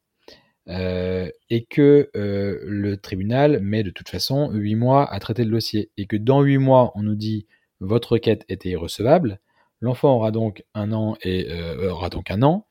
[0.68, 5.50] euh, et que euh, le tribunal met de toute façon 8 mois à traiter le
[5.50, 7.46] dossier et que dans 8 mois, on nous dit
[7.80, 9.40] votre requête était irrecevable,
[9.80, 12.66] l'enfant aura donc un an et euh, aura donc un an,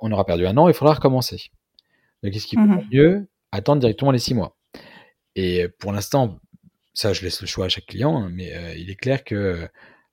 [0.00, 1.50] on aura perdu un an, il faudra recommencer.
[2.22, 2.86] Donc est-ce qu'il vaut Mhm.
[2.92, 3.28] mieux?
[3.52, 4.56] Attendre directement les 6 mois
[5.36, 6.40] Et pour l'instant,
[6.94, 9.68] ça je laisse le choix à chaque client, hein, mais il est clair que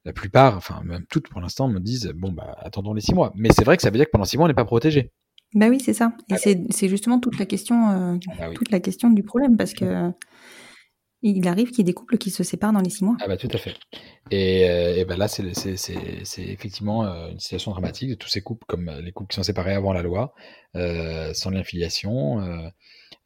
[0.06, 3.32] la plupart, enfin même toutes pour l'instant, me disent bon bah attendons les 6 mois.
[3.36, 5.12] Mais c'est vrai que ça veut dire que pendant 6 mois on n'est pas protégé.
[5.54, 6.14] Bah oui, c'est ça.
[6.30, 6.38] Et Ah
[6.70, 8.56] c'est justement toute la question, euh, Ah bah oui.
[8.56, 10.12] toute la question du problème parce que
[11.24, 13.16] il arrive qu'il y ait des couples qui se séparent dans les six mois.
[13.20, 13.76] Ah bah tout à fait.
[14.32, 18.16] Et, euh, et ben là, c'est c'est- c'est- c'est effectivement euh, une situation dramatique de
[18.16, 20.34] tous ces couples, comme euh, les couples qui sont séparés avant la loi,
[20.76, 22.40] euh, sans lien de filiation.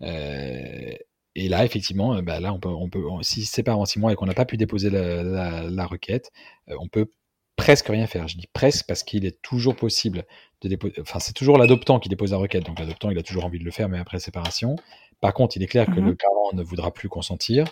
[0.02, 0.94] euh,
[1.38, 4.00] et là, effectivement, bah là, on peut, on peut, on- s'ils se séparent en six
[4.00, 6.32] mois et qu'on n'a pas pu déposer la, la- la requête,
[6.68, 7.08] on peut
[7.56, 8.28] presque rien faire.
[8.28, 10.26] Je dis presque parce qu'il est toujours possible
[10.62, 10.96] de déposer.
[11.02, 12.66] Enfin, c'est toujours l'adoptant qui dépose la requête.
[12.66, 14.76] Donc l'adoptant, il a toujours envie de le faire, mais après séparation.
[15.22, 16.06] Par contre, il est clair que Mhm.
[16.08, 17.66] le parent ne voudra plus consentir,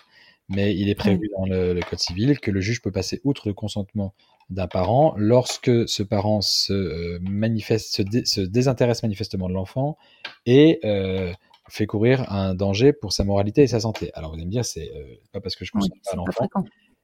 [0.49, 3.47] mais il est prévu dans le, le code civil que le juge peut passer outre
[3.47, 4.13] le consentement
[4.49, 9.97] d'un parent lorsque ce parent se euh, manifeste, se, dé- se désintéresse manifestement de l'enfant
[10.45, 11.31] et euh,
[11.69, 14.11] fait courir un danger pour sa moralité et sa santé.
[14.15, 16.11] Alors vous allez me dire, c'est euh, pas parce que je Oui, consente pas à
[16.11, 16.49] c'est pas l'enfant.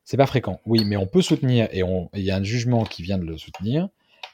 [0.09, 1.83] C'est pas fréquent, oui, mais on peut soutenir, et
[2.15, 3.89] il y a un jugement qui vient de le soutenir,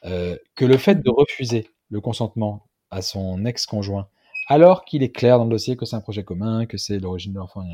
[0.05, 4.07] euh, que le fait de refuser le consentement à son ex-conjoint,
[4.47, 7.33] alors qu'il est clair dans le dossier que c'est un projet commun, que c'est l'origine
[7.33, 7.65] de l'enfant,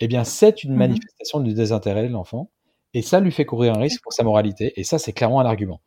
[0.00, 0.78] eh bien, c'est une Mhm.
[0.78, 2.50] manifestation du désintérêt de l'enfant,
[2.94, 5.46] et ça lui fait courir un risque pour sa moralité, et ça, c'est clairement un
[5.46, 5.80] argument.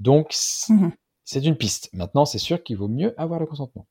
[0.00, 0.34] Donc,
[0.68, 0.92] Mhm.
[1.24, 1.88] c'est une piste.
[1.94, 3.86] Maintenant, c'est sûr qu'il vaut mieux avoir le consentement.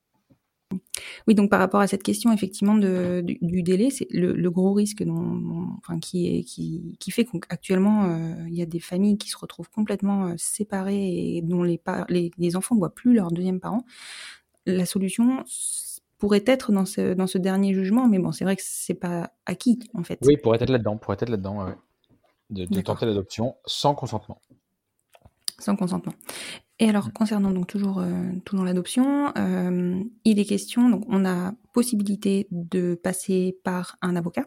[1.27, 4.51] Oui, donc par rapport à cette question effectivement de, du, du délai, c'est le, le
[4.51, 8.65] gros risque dont, dont- enfin, qui, est, qui, qui fait qu'actuellement euh, il y a
[8.65, 12.75] des familles qui se retrouvent complètement euh, séparées et dont les, par- les, les enfants
[12.75, 13.86] ne voient plus leurs deuxième parents.
[14.65, 15.43] La solution
[16.17, 19.31] pourrait être dans ce, dans ce dernier jugement, mais bon, c'est vrai que c'est pas
[19.45, 20.19] acquis en fait.
[20.23, 21.73] Oui, pourrait être là-dedans, pourrait être là-dedans, ouais.
[22.49, 24.39] De, de tenter l'adoption sans consentement.
[25.59, 26.13] Sans consentement.
[26.79, 31.53] Et alors, concernant donc toujours, euh, toujours l'adoption, euh, il est question, donc on a
[31.73, 34.45] possibilité de passer par un avocat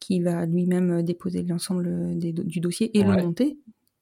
[0.00, 3.16] qui va lui-même déposer l'ensemble du dossier et Ouais.
[3.16, 3.58] le monter,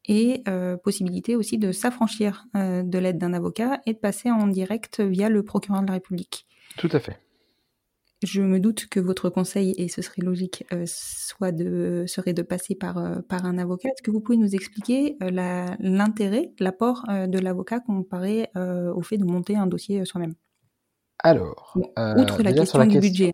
[0.06, 4.46] et euh, possibilité aussi de s'affranchir euh, de l'aide d'un avocat et de passer en
[4.48, 6.46] direct via le procureur de la République.
[6.76, 7.18] Tout à fait.
[8.22, 12.42] Je me doute que votre conseil, et ce serait logique, euh, soit de, serait de
[12.42, 13.88] passer par, euh, par un avocat.
[13.88, 19.16] Est-ce que vous pouvez nous expliquer euh, la- l'intérêt, l'apport de l'avocat comparé au fait
[19.16, 20.34] de monter un dossier soi-même?
[21.18, 23.32] Alors, Bon, Outre la question la du budget.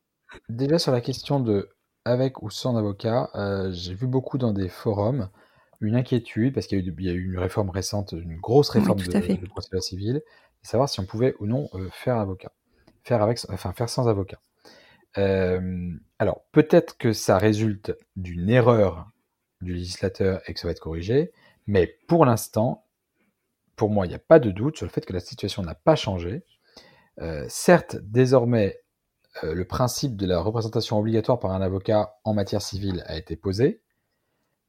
[0.49, 1.71] Déjà sur la question de
[2.05, 3.31] avec ou sans avocat,
[3.73, 5.31] j'ai vu beaucoup dans des forums
[5.81, 8.37] une inquiétude parce qu'il y, a eu- il y a eu une réforme récente, une
[8.39, 11.69] grosse Oui, réforme tout de, de procédure civile, de savoir si on pouvait ou non
[11.93, 12.53] faire avocat,
[13.05, 14.41] faire avec, enfin faire sans avocat.
[15.19, 19.11] Euh, alors peut-être que ça résulte d'une erreur
[19.61, 21.33] du législateur et que ça va être corrigé,
[21.67, 22.85] mais pour l'instant,
[23.77, 25.75] pour moi, il n'y a pas de doute sur le fait que la situation n'a
[25.75, 26.45] pas changé.
[27.21, 28.81] Euh, certes, désormais,
[29.45, 33.37] euh, le principe de la représentation obligatoire par un avocat en matière civile a été
[33.37, 33.83] posé.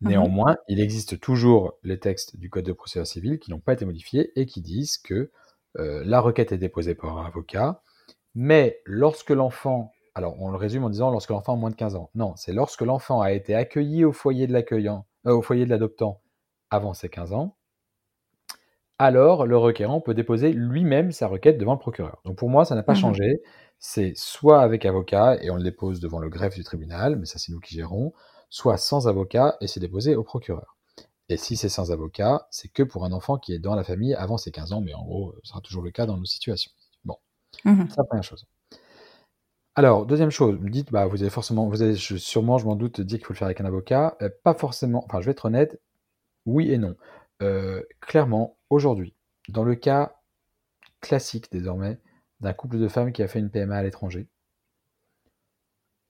[0.02, 0.10] Mhm.
[0.10, 3.86] Néanmoins, il existe toujours les textes du Code de procédure civile qui n'ont pas été
[3.86, 5.32] modifiés et qui disent que
[5.78, 7.82] euh, la requête est déposée par un avocat,
[8.36, 11.96] mais lorsque l'enfant, alors on le résume en disant lorsque l'enfant a moins de 15
[11.96, 12.10] ans.
[12.16, 15.70] Non, c'est lorsque l'enfant a été accueilli au foyer de l'accueillant, euh, au foyer de
[15.70, 16.22] l'adoptant
[16.72, 17.56] avant ses 15 ans,
[19.00, 22.22] alors le requérant peut déposer lui-même sa requête devant le procureur.
[22.26, 22.96] Donc pour moi, ça n'a pas Mhm.
[22.96, 23.42] changé.
[23.80, 27.38] C'est soit avec avocat et on le dépose devant le greffe du tribunal, mais ça
[27.40, 28.14] c'est nous qui gérons,
[28.50, 30.78] soit sans avocat et c'est déposé au procureur.
[31.30, 34.16] Et si c'est sans avocat, c'est que pour un enfant qui est dans la famille
[34.16, 36.72] avant ses 15 ans, mais en gros, ce sera toujours le cas dans nos situations.
[37.06, 37.18] Bon,
[37.66, 37.88] Mhm.
[37.90, 38.46] c'est la première chose.
[39.78, 42.66] Alors, deuxième chose, vous me dites, bah, vous avez forcément, vous avez je- sûrement, je
[42.66, 44.18] m'en doute, dit qu'il faut le faire avec un avocat.
[44.22, 45.80] Euh, pas forcément, enfin, je vais être honnête,
[46.46, 46.96] oui et non.
[47.44, 49.16] Euh, clairement, aujourd'hui,
[49.50, 50.16] dans le cas
[51.02, 52.00] classique désormais
[52.42, 54.28] d'un couple de femmes qui a fait une PMA à l'étranger,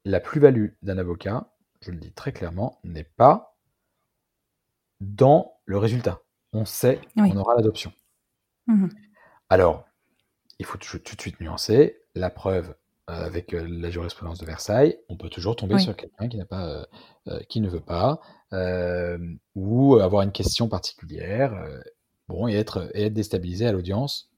[0.06, 3.58] la plus-value d'un avocat, je le dis très clairement, n'est pas
[5.02, 6.22] dans le résultat.
[6.54, 7.30] On sait Oui.
[7.32, 7.92] qu'on aura l'adoption.
[8.68, 8.90] Mhm.
[9.50, 9.86] Alors,
[10.60, 12.02] il faut tout, de suite nuancer.
[12.16, 12.74] La preuve,
[13.08, 15.82] avec euh, la jurisprudence de Versailles, on peut toujours tomber Oui.
[15.82, 16.86] sur quelqu'un qui n'a pas, euh,
[17.30, 18.20] euh, qui ne veut pas,
[18.54, 19.18] euh,
[19.56, 21.80] ou avoir une question particulière, euh,
[22.28, 24.30] bon, et être, et être déstabilisé à l'audience,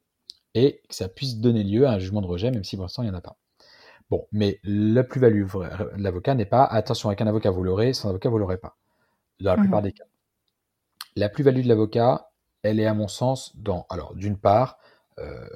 [0.53, 3.01] et que ça puisse donner lieu à un jugement de rejet, même si pour l'instant
[3.03, 3.37] il n'y en a pas.
[4.09, 8.09] Bon, mais la plus-value de l'avocat n'est pas attention, avec un avocat vous l'aurez, sans
[8.09, 8.75] avocat vous l'aurez pas.
[9.39, 10.03] Dans la plupart des cas.
[11.15, 12.31] La plus-value de l'avocat,
[12.63, 14.77] elle est à mon sens dans, alors d'une part,
[15.19, 15.47] euh,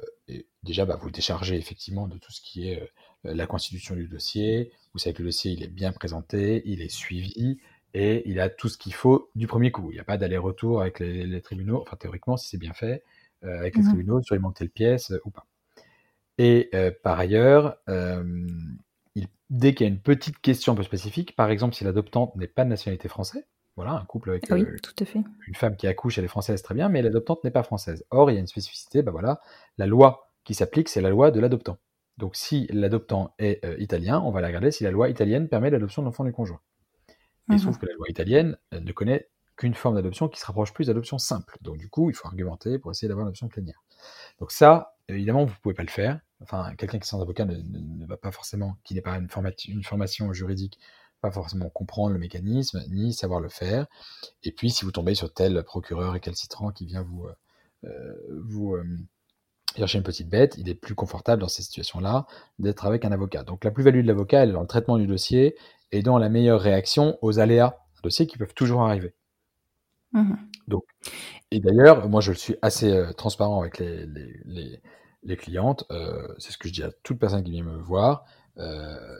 [0.62, 2.86] déjà bah, vous déchargez effectivement de tout ce qui est euh,
[3.24, 4.72] la constitution du dossier.
[4.92, 7.58] Vous savez que le dossier il est bien présenté, il est suivi
[7.94, 9.90] et il a tout ce qu'il faut du premier coup.
[9.90, 13.02] Il n'y a pas d'aller-retour avec les, les tribunaux, enfin théoriquement si c'est bien fait,
[13.44, 13.84] euh, avec les Mhm.
[13.84, 15.46] tribunaux sur il manque telle pièce euh, ou pas.
[16.38, 18.46] Et euh, par ailleurs, euh,
[19.14, 22.34] il- dès qu'il y a une petite question un peu spécifique, par exemple si l'adoptante
[22.36, 23.44] n'est pas de nationalité française,
[23.76, 25.22] voilà, un couple avec oui, euh, tout à fait.
[25.46, 28.04] une femme qui accouche, elle est française, très bien, mais l'adoptante n'est pas française.
[28.10, 29.40] Or, il y a une spécificité, bah voilà,
[29.78, 31.78] la loi qui s'applique, c'est la loi de l'adoptant.
[32.18, 35.70] Donc, si l'adoptant est euh, italien, on va la regarder si la loi italienne permet
[35.70, 36.60] l'adoption de l'enfant du conjoint.
[37.50, 40.40] Et il se trouve que la loi italienne euh, ne connaît qu'une forme d'adoption qui
[40.40, 41.56] se rapproche plus d'adoption simple.
[41.60, 43.82] Donc, du coup, il faut argumenter pour essayer d'avoir l'adoption plénière.
[44.40, 46.20] Donc, ça, évidemment, vous pouvez pas le faire.
[46.40, 49.16] Enfin, quelqu'un qui est sans avocat ne, ne- ne va pas forcément, qui n'est pas
[49.16, 50.78] une, formati- une formation juridique,
[51.20, 53.86] pas forcément comprendre le mécanisme, ni savoir le faire.
[54.42, 57.34] Et puis, si vous tombez sur tel procureur récalcitrant qui vient vous, euh,
[57.84, 58.84] euh, vous euh,
[59.76, 62.26] chercher une petite bête, il est plus confortable dans ces situations-là
[62.58, 63.42] d'être avec un avocat.
[63.42, 65.56] Donc, la plus-value de l'avocat, elle est dans le traitement du dossier
[65.92, 69.14] et dans la meilleure réaction aux aléas d'un dossier qui peuvent toujours arriver.
[70.12, 70.38] Mhm.
[71.50, 74.80] Et d'ailleurs, moi, je suis assez euh, transparent avec les, les, les,
[75.22, 75.84] les clientes.
[75.90, 78.24] euh, c'est ce que je dis à toute personne qui vient me voir.
[78.58, 79.18] Euh,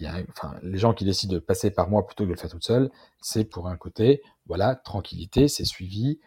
[0.00, 2.38] y a, enfin, les gens qui décident de passer par moi plutôt que de le
[2.38, 6.20] faire toute seule, c'est pour un côté, voilà, tranquillité, c'est suivi.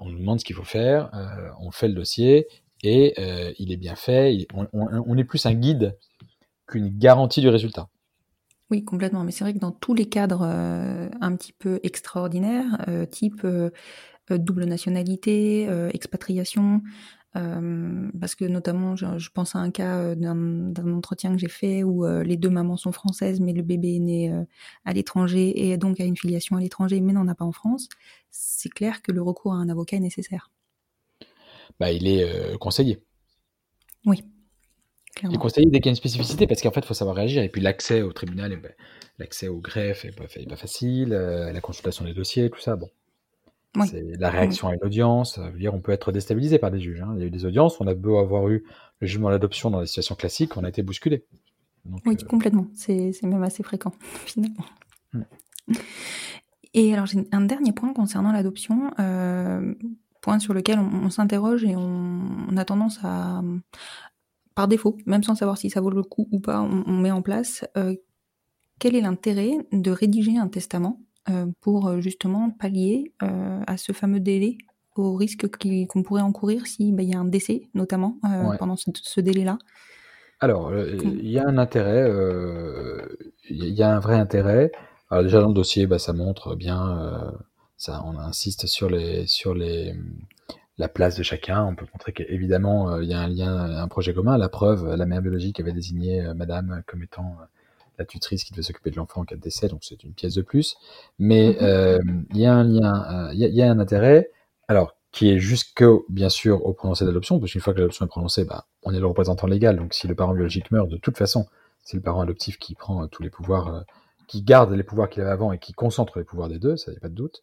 [0.00, 1.10] on nous demande ce qu'il faut faire,
[1.60, 2.46] on fait le dossier
[2.82, 4.46] et euh, il est bien fait.
[4.72, 5.96] on, est plus un guide
[6.66, 7.88] qu'une garantie du résultat.
[8.70, 9.24] Oui, complètement.
[9.24, 13.46] Mais c'est vrai que dans tous les cadres euh, un petit peu extraordinaires, euh, type
[14.30, 16.82] double nationalité, expatriation,
[17.32, 22.36] parce que notamment, je, pense à un cas d'un entretien que j'ai fait où les
[22.36, 24.44] deux mamans sont françaises, mais le bébé est né
[24.84, 27.88] à l'étranger et donc a une filiation à l'étranger, mais n'en a pas en France.
[28.30, 30.50] C'est clair que le recours à un avocat est nécessaire.
[31.80, 33.02] Bah, il est euh, conseillé.
[34.06, 35.38] Oui, Il est clairement.
[35.38, 37.42] conseillé dès qu'il y a une spécificité, parce qu'en fait, il faut savoir réagir.
[37.42, 38.72] Et puis, l'accès au tribunal, ben,
[39.18, 42.76] l'accès au greffe est pas, facile, euh, la consultation des dossiers, tout ça.
[42.76, 42.88] Bon.
[43.76, 43.86] Oui.
[43.88, 45.34] C'est la réaction à une audience.
[45.34, 47.02] Ça veut dire on peut être déstabilisé par des juges.
[47.02, 47.12] hein.
[47.16, 48.64] Il y a eu des audiences, on a beau avoir eu
[49.00, 51.26] le jugement d'adoption dans des situations classiques, on a été bousculé.
[51.84, 52.66] Donc, Oui, euh, complètement.
[52.74, 53.92] C'est même assez fréquent,
[54.26, 54.64] finalement.
[55.12, 55.22] Mm.
[56.74, 59.74] Et alors, j'ai un dernier point concernant l'adoption, euh,
[60.20, 63.42] point sur lequel on, on s'interroge et on, on a tendance à,
[64.54, 67.10] par défaut, même sans savoir si ça vaut le coup ou pas, on, on met
[67.10, 67.94] en place euh,
[68.78, 71.00] quel est l'intérêt de rédiger un testament
[71.30, 74.56] euh, pour euh, justement pallier euh, à ce fameux délai,
[74.96, 75.46] au risque
[75.86, 78.56] qu'on pourrait encourir si ben, il y a un décès, notamment Ouais.
[78.58, 79.58] pendant ce, ce délai-là?
[80.40, 82.08] Alors, il y a un intérêt,
[83.50, 84.72] il y a un vrai intérêt.
[85.10, 87.32] Alors déjà dans le dossier, bah, ça montre bien,
[87.78, 89.94] ça, on insiste sur les, sur les,
[90.76, 91.64] la place de chacun.
[91.64, 94.36] On peut montrer qu'évidemment euh, il y a un lien, un projet commun.
[94.36, 97.44] La preuve, la mère biologique avait désigné euh, Madame comme étant euh,
[97.98, 100.34] la tutrice qui devait s'occuper de l'enfant en cas de décès, donc c'est une pièce
[100.34, 100.76] de plus.
[101.18, 101.66] Mais Mhm.
[101.66, 101.98] euh,
[102.34, 104.30] il y a un lien, il y, a, il y a un intérêt.
[104.68, 108.08] Alors qui est jusque bien sûr au prononcé d'adoption, parce qu'une fois que l'adoption est
[108.08, 109.76] prononcée, bah, on est le représentant légal.
[109.76, 111.46] Donc si le parent biologique meurt, de toute façon,
[111.82, 113.84] c'est le parent adoptif qui prend tous les pouvoirs,
[114.28, 116.92] qui garde les pouvoirs qu'il avait avant et qui concentre les pouvoirs des deux, ça
[116.92, 117.42] y a pas de doute.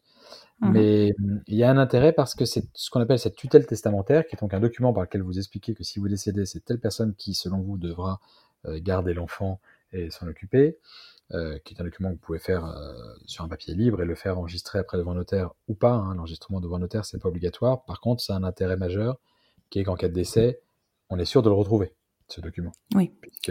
[0.60, 0.72] Mhm.
[0.72, 3.66] Mais hum, il y a un intérêt parce que c'est ce qu'on appelle cette tutelle
[3.66, 6.64] testamentaire, qui est donc un document par lequel vous expliquez que si vous décédez, c'est
[6.64, 8.20] telle personne qui, selon vous, devra
[8.64, 9.60] euh, garder l'enfant
[9.92, 10.78] et s'en occuper,
[11.32, 12.94] euh, qui est un document que vous pouvez faire euh,
[13.26, 15.92] sur un papier libre et le faire enregistrer après devant notaire ou pas.
[15.92, 16.14] hein.
[16.14, 17.84] L'enregistrement devant notaire, c'est pas obligatoire.
[17.84, 19.18] Par contre, ça a un intérêt majeur,
[19.70, 20.60] qui est qu'en cas de décès,
[21.10, 21.92] on est sûr de le retrouver,
[22.28, 22.72] ce document.
[22.94, 23.48] Oui, Puisque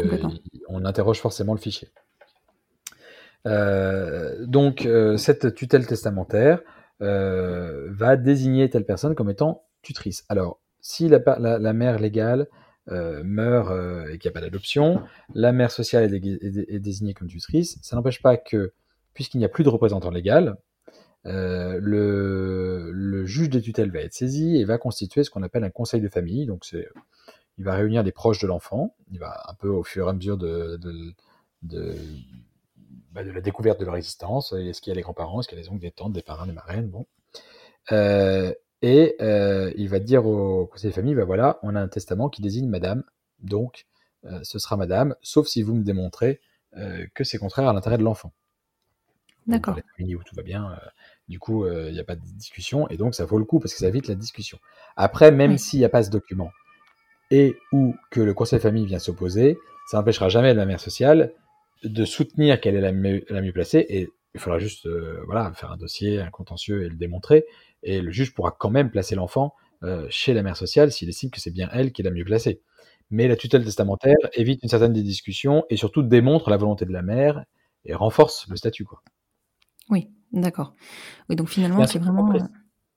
[0.54, 1.89] il- on interroge forcément le fichier.
[3.46, 6.62] Euh, donc, euh, cette tutelle testamentaire
[7.02, 10.26] euh, va désigner telle personne comme étant tutrice.
[10.30, 12.48] Alors, si la, mère légale
[12.88, 13.72] meurt
[14.10, 15.02] et qu'il n'y a pas d'adoption,
[15.34, 17.80] la mère sociale est, désignée comme tutrice.
[17.82, 18.74] Ça n'empêche pas que,
[19.14, 20.58] puisqu'il n'y a plus de représentant légal,
[21.24, 26.02] le, juge des tutelles va être saisi et va constituer ce qu'on appelle un conseil
[26.02, 26.46] de famille.
[26.46, 28.96] Donc, il va réunir les proches de l'enfant.
[29.12, 30.80] Il va un peu au fur et à mesure de,
[33.15, 34.54] bah, de la découverte de leur existence.
[34.54, 36.21] Est-ce qu'il y a des grands-parents, est-ce qu'il y a des oncles, des tantes, des
[36.21, 37.08] parrains, des marraines, bon.
[37.91, 41.88] Euh, et euh, il va dire au conseil de famille, bah voilà, on a un
[41.88, 43.04] testament qui désigne madame,
[43.39, 43.86] donc
[44.25, 46.41] euh, ce sera madame, sauf si vous me démontrez
[46.78, 48.34] euh, que c'est contraire à l'intérêt de l'enfant.
[49.47, 49.75] D'accord.
[49.75, 50.75] Dans les familles où tout va bien, euh,
[51.30, 53.60] du coup, euh, il n'y a pas de discussion, et donc ça vaut le coup
[53.60, 54.60] parce que ça évite la discussion.
[54.97, 55.60] Après, même Oui.
[55.60, 56.51] s'il n'y a pas ce document,
[57.32, 61.34] et ou que le conseil de famille vient s'opposer, ça n'empêchera jamais la mère sociale
[61.84, 65.54] de soutenir qu'elle est la mieux, la mieux placée, et il faudra juste euh, voilà,
[65.54, 67.46] faire un dossier, un contentieux et le démontrer,
[67.84, 71.30] et le juge pourra quand même placer l'enfant euh, chez la mère sociale s'il estime
[71.30, 72.62] que c'est bien elle qui est la mieux placée.
[73.12, 76.92] Mais la tutelle testamentaire évite une certaine des discussions et surtout démontre la volonté de
[76.92, 77.44] la mère
[77.86, 78.84] et renforce le statut.
[78.84, 79.04] Quoi.
[79.90, 80.74] Oui, d'accord.
[81.30, 82.30] Oui, donc Il y a finalement, un c'est truc qu'il faut vraiment.
[82.40, 82.48] pré-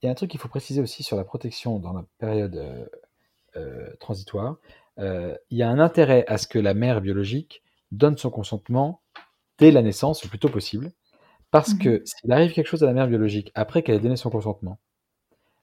[0.03, 2.57] il y a un truc qu'il faut préciser aussi sur la protection dans la période
[2.57, 2.87] euh,
[3.57, 4.57] euh, transitoire.
[4.99, 9.03] Euh, il y a un intérêt à ce que la mère biologique donne son consentement
[9.59, 10.93] dès la naissance, le plus tôt possible,
[11.51, 11.79] parce Mhm.
[11.81, 14.81] que s'il arrive quelque chose à la mère biologique après qu'elle ait donné son consentement,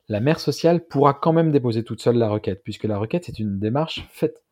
[0.09, 3.39] la mère sociale pourra quand même déposer toute seule la requête, puisque la requête c'est
[3.39, 4.43] une démarche faite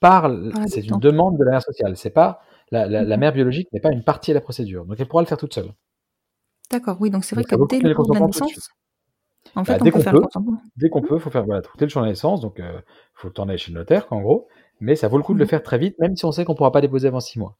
[0.00, 0.30] par,
[0.66, 1.96] c'est une demande de la mère sociale.
[1.96, 2.40] C'est pas
[2.72, 3.20] la, la- la Mhm.
[3.20, 5.54] mère biologique n'est pas une partie à la procédure, donc elle pourra le faire toute
[5.54, 5.72] seule.
[6.70, 8.70] D'accord, oui, donc c'est vrai Donc que dès le jour de la naissance,
[9.54, 10.22] en fait, Bah, on dès qu'on le peut.
[10.76, 12.80] Dès qu'on peut, faut faire voilà, dès le jour de la naissance, donc euh,
[13.14, 14.48] faut le temps d'aller chez le notaire, en gros.
[14.80, 15.48] Mais ça vaut le coup de le Mhm.
[15.50, 17.56] faire très vite, même si on sait qu'on pourra pas déposer avant six mois.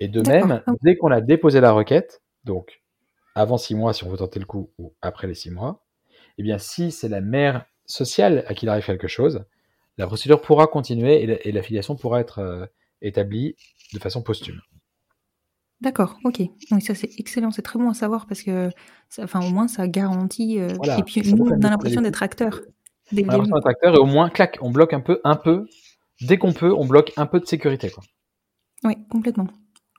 [0.00, 2.82] Et de même, Ah dès qu'on a déposé la requête, donc
[3.34, 5.84] avant six mois si on veut tenter le coup ou après les six mois,
[6.38, 9.44] eh bien si c'est la mère sociale à qui il arrive quelque chose,
[9.98, 12.66] la procédure pourra continuer et la, et la filiation pourra être euh,
[13.02, 13.56] établie
[13.94, 14.60] de façon posthume.
[15.80, 16.40] D'accord, ok.
[16.70, 18.70] Oui, ça c'est excellent, c'est très bon à savoir parce que,
[19.08, 20.60] ça- enfin, au moins ça garantit.
[20.60, 22.60] euh, Voilà, et puis nous, on a l'impression d'être acteur
[23.12, 25.66] On a l'impression d'être acteur et au moins, clac, on bloque un peu, un peu.
[26.22, 27.90] Dès qu'on peut, on bloque un peu de sécurité.
[27.90, 28.02] Quoi.
[28.84, 29.46] Oui, complètement,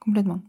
[0.01, 0.41] complètement.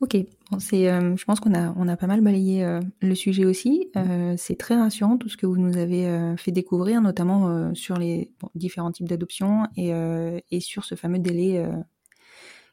[0.00, 0.16] Ok,
[0.50, 3.44] bon, c'est, euh, je pense qu'on a, on a pas mal balayé euh, le sujet
[3.44, 3.88] aussi.
[3.96, 8.32] Euh, c'est très rassurant tout ce que vous nous avez fait découvrir, notamment sur les
[8.40, 9.92] bon, différents types d'adoption et,
[10.50, 11.64] et sur ce fameux délai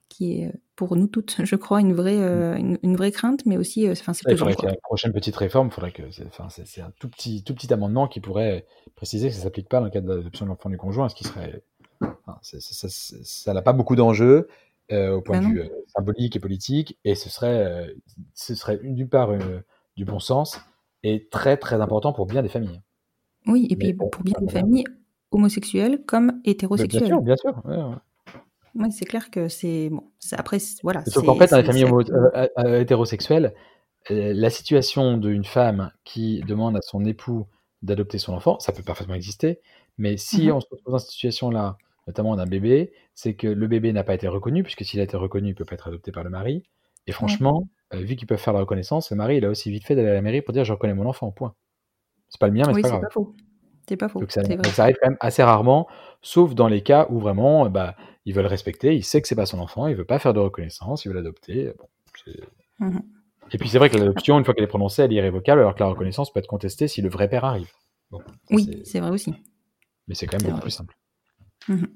[0.10, 3.58] qui est pour nous toutes, je crois, une vraie, euh, une, une vraie crainte, mais
[3.58, 4.46] aussi, enfin, c'est Ouais, il pesant.
[4.46, 4.62] faudrait quoi.
[4.62, 7.54] qu'il y ait une prochaine petite réforme, il faudrait que c'est, un tout petit, tout
[7.54, 8.66] petit amendement qui pourrait
[8.96, 11.16] préciser que ça s'applique pas dans le cas de l'adoption de l'enfant du conjoint, ce
[11.16, 11.62] qui serait,
[12.38, 14.48] enfin, ça, n'a pas beaucoup d'enjeux
[14.92, 17.94] euh, au point Bah de vue euh, symbolique et politique, et ce serait, euh,
[18.34, 19.32] ce serait d'une part
[19.96, 20.60] du bon sens
[21.04, 22.82] et très très important pour bien des familles.
[23.48, 24.86] Oui, et puis bon, pour bien des familles
[25.32, 27.08] homosexuelles comme bien hétérosexuelles.
[27.08, 27.62] sûr, bien sûr.
[27.66, 27.96] ouais, ouais.
[28.76, 30.04] Ouais, c'est clair que c'est bon.
[30.34, 31.04] Après, voilà.
[31.06, 31.86] Sauf qu'en fait, dans les familles
[32.80, 33.54] hétérosexuelles,
[34.10, 37.48] la situation d'une femme qui demande à son époux
[37.82, 39.60] d'adopter son enfant, ça peut parfaitement exister,
[39.98, 40.54] mais si Mhm.
[40.54, 41.78] on se retrouve dans cette situation-là,
[42.10, 45.16] notamment d'un bébé, c'est que le bébé n'a pas été reconnu, puisque s'il a été
[45.16, 46.64] reconnu, il peut pas être adopté par le mari.
[47.06, 49.86] Et franchement, euh, vu qu'ils peuvent faire la reconnaissance, le mari, il a aussi vite
[49.86, 51.54] fait d'aller à la mairie pour dire je reconnais mon enfant, point.
[52.30, 53.36] C'est pas le mien, mais oui, c'est pas pas faux.
[53.88, 54.20] C'est pas faux.
[54.22, 55.88] Donc ça, donc arrive quand même assez rarement,
[56.24, 57.96] sauf dans les cas où vraiment, euh, bah,
[58.26, 60.40] ils veulent respecter, il sait que c'est pas son enfant, il veut pas faire de
[60.40, 61.74] reconnaissance, il veut l'adopter.
[61.78, 61.86] Bon,
[62.26, 62.42] c'est-
[62.80, 63.02] Mhm.
[63.52, 65.76] et puis c'est vrai que l'adoption, une fois qu'elle est prononcée, elle est irrévocable, alors
[65.76, 67.72] que la reconnaissance peut être contestée si le vrai père arrive.
[68.10, 69.34] Bon, Oui, c'est- vrai aussi.
[70.08, 70.62] mais c'est quand même beaucoup vrai.
[70.64, 70.96] plus simple.
[71.68, 71.88] Mhm.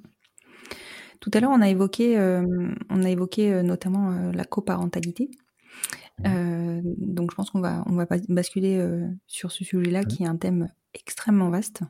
[1.20, 2.46] Tout à l'heure, on a évoqué, euh,
[2.90, 5.32] on a évoqué euh, notamment euh, la coparentalité.
[6.24, 8.86] Donc, je pense qu'on va, on va bas- basculer
[9.28, 11.82] sur ce sujet-là, qui est un thème extrêmement vaste.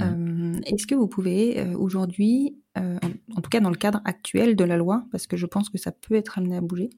[0.00, 4.76] Euh, Est-ce que vous pouvez aujourd'hui, en, tout cas dans le cadre actuel de la
[4.76, 6.88] loi, parce que je pense que ça peut être amené à bouger,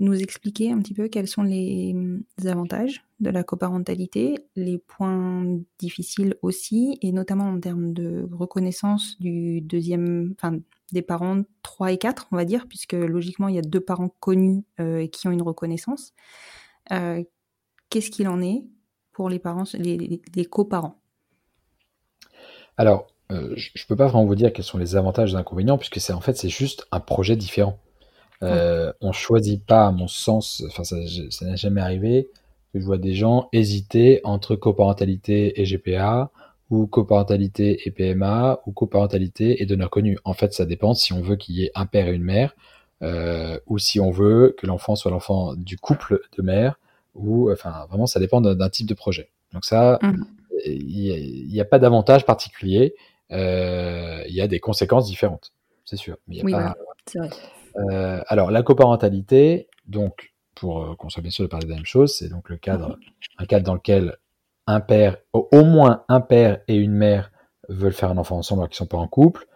[0.00, 1.94] nous expliquer un petit peu quels sont les,
[2.38, 5.46] les avantages de la coparentalité, les points
[5.78, 10.58] difficiles aussi, et notamment en termes de reconnaissance du deuxième, enfin
[10.92, 14.14] des parents 3 et 4, on va dire, puisque logiquement il y a deux parents
[14.20, 14.64] connus
[15.12, 16.12] qui ont une reconnaissance.
[16.90, 18.64] Qu'est-ce qu'il en est
[19.12, 21.03] pour les parents, les- les coparents?
[22.76, 25.38] Alors, euh, je ne peux pas vraiment vous dire quels sont les avantages et les
[25.40, 27.78] inconvénients, puisque c'est en fait c'est juste un projet différent.
[28.42, 30.96] Euh, On choisit pas, à mon sens, enfin ça
[31.30, 32.28] ça n'est jamais arrivé,
[32.72, 36.30] que je vois des gens hésiter entre coparentalité et GPA,
[36.70, 40.18] ou coparentalité et PMA, ou coparentalité et donneur connu.
[40.24, 42.54] En fait, ça dépend si on veut qu'il y ait un père et une mère,
[43.02, 46.78] euh, ou si on veut que l'enfant soit l'enfant du couple de mère,
[47.14, 49.30] ou enfin vraiment ça dépend d'un d'un type de projet.
[49.52, 50.24] Donc ça, Mhm.
[50.66, 52.94] Il n'y a, pas d'avantage particulier,
[53.30, 55.52] euh, il y a des conséquences différentes,
[55.84, 56.16] c'est sûr.
[56.26, 57.30] Mais il y a Oui, pas- voilà, c'est vrai.
[57.76, 61.76] euh, alors, la coparentalité, donc, pour euh, qu'on soit bien sûr de parler de la
[61.76, 62.98] même chose, c'est donc le cadre,
[63.38, 64.16] un cadre dans lequel
[64.66, 67.30] un père, au, moins un père et une mère
[67.68, 69.46] veulent faire un enfant ensemble alors qu'ils sont pas en couple,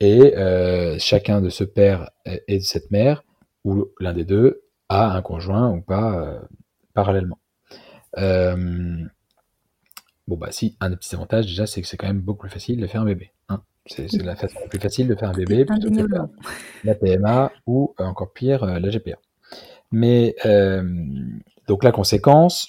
[0.00, 3.22] et euh, chacun de ce père et et de cette mère,
[3.64, 6.40] ou l'un des deux, a un conjoint ou pas euh,
[6.92, 7.38] parallèlement.
[8.18, 9.04] Euh,
[10.28, 12.50] bon, bah, si, un des petits avantages, déjà, c'est que c'est quand même beaucoup plus
[12.50, 13.32] facile de faire un bébé.
[13.48, 13.62] hein.
[13.86, 16.04] C'est c'est la façon la plus facile de faire un bébé plutôt que de faire
[16.04, 16.32] Indéniablement.
[16.84, 19.16] la PMA ou euh, encore pire euh, la GPA.
[19.90, 20.82] Mais euh,
[21.66, 22.68] donc la conséquence,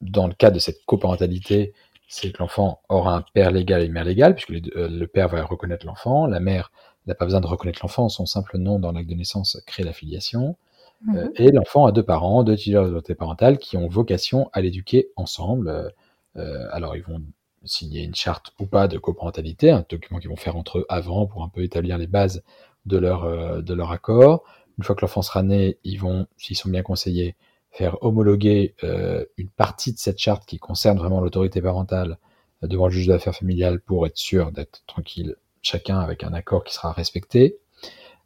[0.00, 1.74] dans le cas de cette coparentalité,
[2.08, 5.06] c'est que l'enfant aura un père légal et une mère légale, puisque les deux- le
[5.06, 6.72] père va reconnaître l'enfant, la mère
[7.06, 9.92] n'a pas besoin de reconnaître l'enfant, son simple nom dans l'acte de naissance crée la
[9.92, 10.56] filiation,
[11.02, 11.30] Mhm.
[11.36, 15.10] et l'enfant a deux parents, deux titulaires de l'autorité parentale qui ont vocation à l'éduquer
[15.16, 15.92] ensemble.
[16.36, 17.22] Euh, alors ils vont
[17.64, 21.26] signer une charte ou pas de coparentalité, un document qu'ils vont faire entre eux avant
[21.26, 22.42] pour un peu établir les bases
[22.86, 24.44] de leur, euh, de leur accord.
[24.78, 27.36] Une fois que l'enfant sera né, ils vont, s'ils sont bien conseillés,
[27.70, 32.18] faire homologuer euh, une partie de cette charte qui concerne vraiment l'autorité parentale
[32.62, 36.64] euh, devant le juge d'affaires familiales pour être sûr d'être tranquille chacun avec un accord
[36.64, 37.58] qui sera respecté.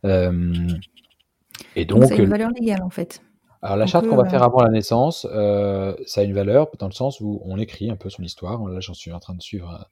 [0.04, 3.22] Et Donc, donc, ça a une valeur légale en fait.
[3.62, 6.24] Alors la On charte peut, qu'on va euh, faire avant la naissance, euh, ça a
[6.24, 8.62] une valeur dans le sens où on écrit un peu son histoire.
[8.66, 9.84] Là, j'en suis en train de suivre euh,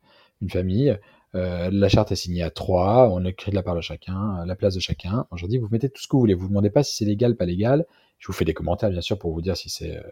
[0.42, 0.98] une famille.
[1.34, 4.46] Euh, la charte est signée à trois, on écrit de la part de chacun, euh,
[4.46, 5.26] la place de chacun.
[5.30, 6.34] Aujourd'hui, vous mettez tout ce que vous voulez.
[6.34, 7.86] Vous ne demandez pas si c'est légal, pas légal.
[8.18, 10.02] Je vous fais des commentaires, bien sûr, pour vous dire si c'est euh,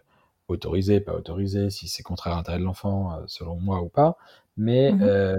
[0.47, 4.17] autorisé, pas autorisé, si c'est contraire à l'intérêt de l'enfant, euh, selon moi ou pas.
[4.57, 5.35] Mais, euh,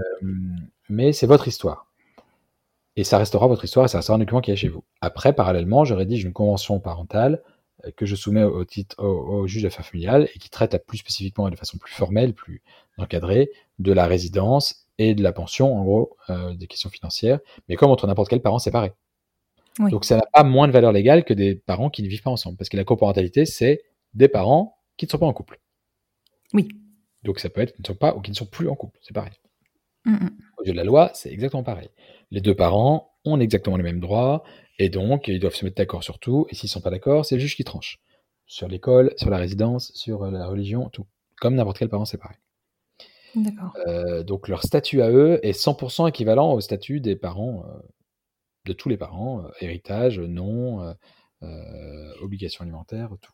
[0.89, 1.87] mais c'est votre histoire.
[2.95, 4.83] Et ça restera votre histoire et ça restera un document qui est chez vous.
[4.99, 7.50] Après, parallèlement, je rédige une convention parentale euh,
[7.95, 10.97] que je soumets au, titre, au, au juge d'affaires familiales et qui traite à plus
[10.97, 12.61] spécifiquement et de façon plus formelle, plus
[12.97, 17.75] encadrée, de la résidence et de la pension, en gros, euh, des questions financières, mais
[17.75, 18.93] comme entre n'importe quel parent séparé.
[19.79, 19.89] Oui.
[19.91, 22.29] Donc ça n'a pas moins de valeur légale que des parents qui ne vivent pas
[22.29, 23.81] ensemble, parce que la coparentalité, c'est
[24.13, 25.59] des parents qui ne sont pas en couple.
[26.53, 26.67] Oui.
[27.23, 28.99] Donc ça peut être qui ne sont pas ou qui ne sont plus en couple,
[29.01, 29.33] c'est pareil.
[30.05, 30.29] Mhm.
[30.57, 31.89] Au yeux de la loi, c'est exactement pareil.
[32.31, 34.43] Les deux parents ont exactement les mêmes droits,
[34.81, 37.35] et donc ils doivent se mettre d'accord sur tout, et s'ils sont pas d'accord, c'est
[37.35, 37.99] le juge qui tranche.
[38.47, 41.05] Sur l'école, sur la résidence, sur euh, la religion, tout.
[41.39, 42.35] Comme n'importe quel parent séparé.
[43.35, 43.73] D'accord.
[43.87, 47.79] Euh, donc leur statut à eux est 100% équivalent au statut des parents, euh,
[48.65, 50.95] de tous les parents, euh, héritage, nom,
[52.21, 53.31] obligations alimentaires, tout.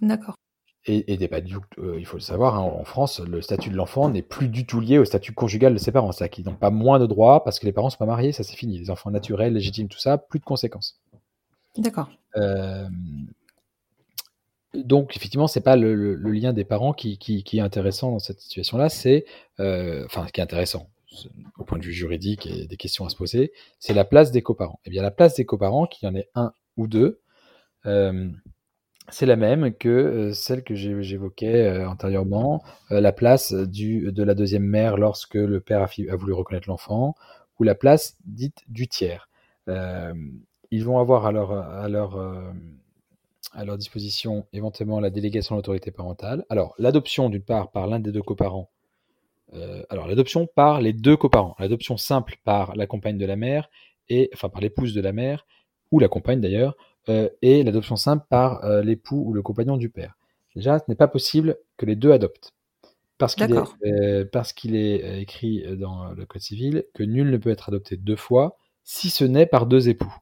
[0.00, 0.36] D'accord.
[0.84, 3.70] Et, et des du tout- euh, il faut le savoir, hein, en France, le statut
[3.70, 6.10] de l'enfant n'est plus du tout lié au statut conjugal de ses parents.
[6.10, 8.32] C'est-à-dire qu'ils n'ont pas moins de droits parce que les parents ne sont pas mariés,
[8.32, 8.78] ça c'est fini.
[8.78, 11.00] Les enfants naturels, légitimes, tout ça, plus de conséquences.
[11.78, 12.10] D'accord.
[12.36, 12.88] Euh,
[14.74, 18.10] donc, effectivement, c'est pas le, le- le lien des parents qui, qui- qui est intéressant
[18.10, 19.26] dans cette situation-là, c'est,
[19.60, 20.88] euh, enfin, qui est intéressant
[21.58, 24.40] au point de vue juridique et des questions à se poser, c'est la place des
[24.40, 24.80] coparents.
[24.86, 27.20] Eh bien, la place des coparents, qu'il y en ait un ou deux,
[27.84, 28.30] euh,
[29.12, 34.34] c'est la même que euh, celle que j'évoquais euh, antérieurement, euh, la place de la
[34.34, 37.14] deuxième mère lorsque le père a, voulu reconnaître l'enfant,
[37.60, 39.28] ou la place dite du tiers.
[39.68, 41.32] Ils vont avoir à
[41.88, 42.56] leur,
[43.76, 46.44] disposition éventuellement la délégation de l'autorité parentale.
[46.48, 48.70] Alors, l'adoption d'une part par l'un des deux coparents.
[49.90, 51.54] alors, l'adoption par les deux coparents.
[51.58, 53.68] L'adoption simple par la compagne de la mère,
[54.08, 55.46] et, enfin par l'épouse de la mère,
[55.90, 56.74] ou la compagne d'ailleurs,
[57.08, 60.16] euh, et l'adoption simple par euh, l'époux ou le compagnon du père.
[60.54, 62.52] Déjà, ce n'est pas possible que les deux adoptent.
[63.18, 67.36] Parce qu'il est, euh, parce qu'il est écrit dans le Code civil que nul ne
[67.36, 70.12] peut être adopté deux fois, si ce n'est par deux époux.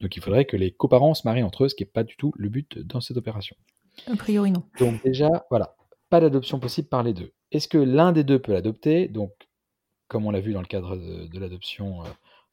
[0.00, 2.16] Donc il faudrait que les coparents se marient entre eux, ce qui n'est pas du
[2.16, 3.56] tout le but dans cette opération.
[4.06, 4.62] A priori, non.
[4.78, 5.74] Donc déjà, voilà,
[6.10, 7.32] pas d'adoption possible par les deux.
[7.50, 9.08] Est-ce que l'un des deux peut l'adopter?
[9.08, 9.32] Donc,
[10.08, 12.02] comme on l'a vu dans le cadre de, de l'adoption,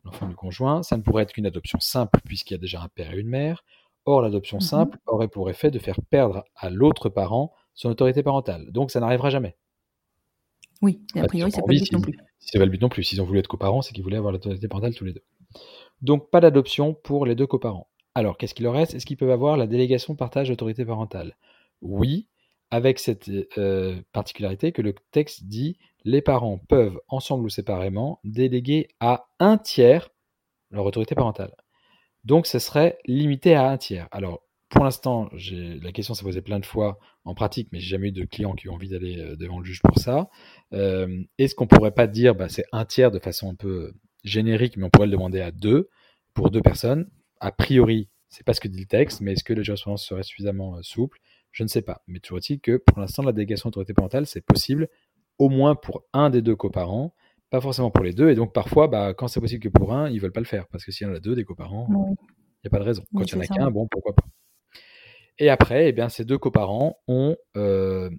[0.07, 2.87] l'enfant du conjoint, ça ne pourrait être qu'une adoption simple puisqu'il y a déjà un
[2.89, 3.63] père et une mère.
[4.05, 4.61] Or, l'adoption Mhm.
[4.61, 8.71] simple aurait pour effet de faire perdre à l'autre parent son autorité parentale.
[8.71, 9.55] Donc, ça n'arrivera jamais.
[10.81, 12.13] Oui, et a priori, c'est pas le but non plus.
[12.39, 13.03] Si c'est pas le but non plus.
[13.03, 15.23] S'ils ont voulu être coparents, c'est qu'ils voulaient avoir l'autorité parentale tous les deux.
[16.01, 17.89] Donc, pas d'adoption pour les deux coparents.
[18.15, 18.93] Alors, qu'est-ce qu'il leur reste?
[18.93, 21.35] Est-ce qu'ils peuvent avoir la délégation partage d'autorité parentale?
[21.81, 22.27] Oui,
[22.71, 28.87] avec cette euh, particularité que le texte dit les parents peuvent, ensemble ou séparément, déléguer
[28.99, 30.09] à un tiers
[30.71, 31.53] leur autorité parentale.
[32.23, 34.07] Donc, ce serait limité à un tiers.
[34.11, 38.09] Alors, pour l'instant, la question s'est posée plein de fois en pratique, mais j'ai jamais
[38.09, 40.29] eu de clients qui ont envie d'aller euh, devant le juge pour ça.
[40.73, 43.93] Euh, Est-ce qu'on pourrait pas dire, bah, c'est un tiers de façon un peu
[44.25, 45.89] générique, mais on pourrait le demander à deux
[46.33, 47.09] pour deux personnes?
[47.39, 50.23] A priori, c'est pas ce que dit le texte, mais est-ce que la jurisprudence serait
[50.23, 51.19] suffisamment souple
[51.57, 52.03] Je ne sais pas.
[52.05, 54.89] Mais toujours est-il que pour l'instant, la délégation d'autorité parentale, c'est possible
[55.39, 57.15] au moins pour un des deux coparents,
[57.49, 58.29] pas forcément pour les deux.
[58.29, 60.67] Et donc parfois, bah, quand c'est possible que pour un, ils veulent pas le faire
[60.67, 62.15] parce que s'il y en a deux des coparents, il Oui.
[62.63, 63.01] n'y a pas de raison.
[63.11, 64.23] Quand Oui, il y en a qu'un, bon, pourquoi pas.
[65.39, 68.11] Et après, eh bien, ces deux coparents ont, euh,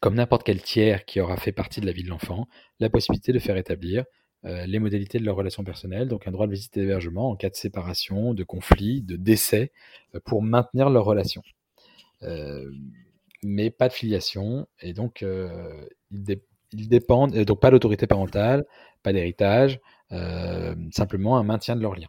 [0.00, 2.48] comme n'importe quel tiers qui aura fait partie de la vie de l'enfant,
[2.80, 4.04] la possibilité de faire établir
[4.46, 7.36] euh, les modalités de leur relation personnelle, donc un droit de visite et d'hébergement en
[7.36, 9.70] cas de séparation, de conflit, de décès,
[10.16, 11.42] euh, pour maintenir leur relation.
[13.44, 16.42] Mais pas de filiation, et donc ils, dé-
[16.72, 18.64] ils dépendent, donc pas d'autorité parentale,
[19.02, 19.80] pas d'héritage,
[20.92, 22.08] simplement un maintien de leur lien.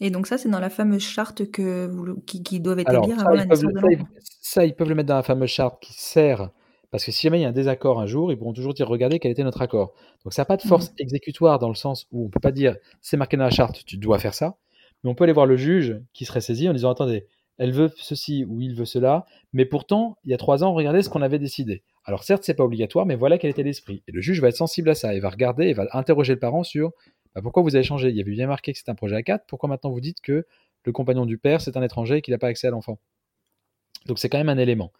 [0.00, 3.34] Et donc ça, c'est dans la fameuse charte que vous, qui, qui doivent établir avant
[3.34, 4.10] la naissance de ça, ils- l'enfant.
[4.40, 6.50] ça, ils peuvent le mettre dans la fameuse charte qui sert,
[6.92, 8.86] parce que si jamais il y a un désaccord un jour, ils pourront toujours dire
[8.88, 9.94] regardez quel était notre accord.
[10.24, 12.76] Donc ça n'a pas de force exécutoire dans le sens où on peut pas dire
[13.02, 14.56] c'est marqué dans la charte, tu dois faire ça,
[15.02, 17.26] mais on peut aller voir le juge qui serait saisi en disant attendez,
[17.58, 21.02] elle veut ceci ou il veut cela, mais pourtant il y a trois ans, regardez
[21.02, 21.82] ce qu'on avait décidé.
[22.04, 24.02] Alors certes c'est pas obligatoire, mais voilà quel était l'esprit.
[24.08, 26.38] Et le juge va être sensible à ça, il va regarder, et va interroger le
[26.38, 26.92] parent sur
[27.34, 28.08] bah, pourquoi vous avez changé?
[28.08, 30.20] Il y avait bien marqué que c'était un projet à quatre, pourquoi maintenant vous dites
[30.20, 30.46] que
[30.84, 32.98] le compagnon du père c'est un étranger et qu'il n'a pas accès à l'enfant?
[34.06, 34.92] Donc c'est quand même un élément.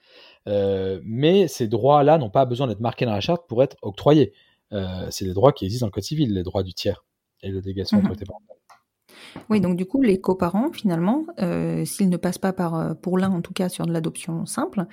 [0.48, 4.32] Euh, mais ces droits-là n'ont pas besoin d'être marqués dans la charte pour être octroyés.
[4.72, 7.06] Euh, c'est des droits qui existent dans le Code civil, les droits du tiers
[7.42, 8.57] et de délégation d'autorité parentale.
[9.50, 13.18] Oui, donc du coup, les coparents, finalement, euh, s'ils ne passent pas par, euh, pour
[13.18, 14.84] l'un en tout cas, sur de l'adoption simple,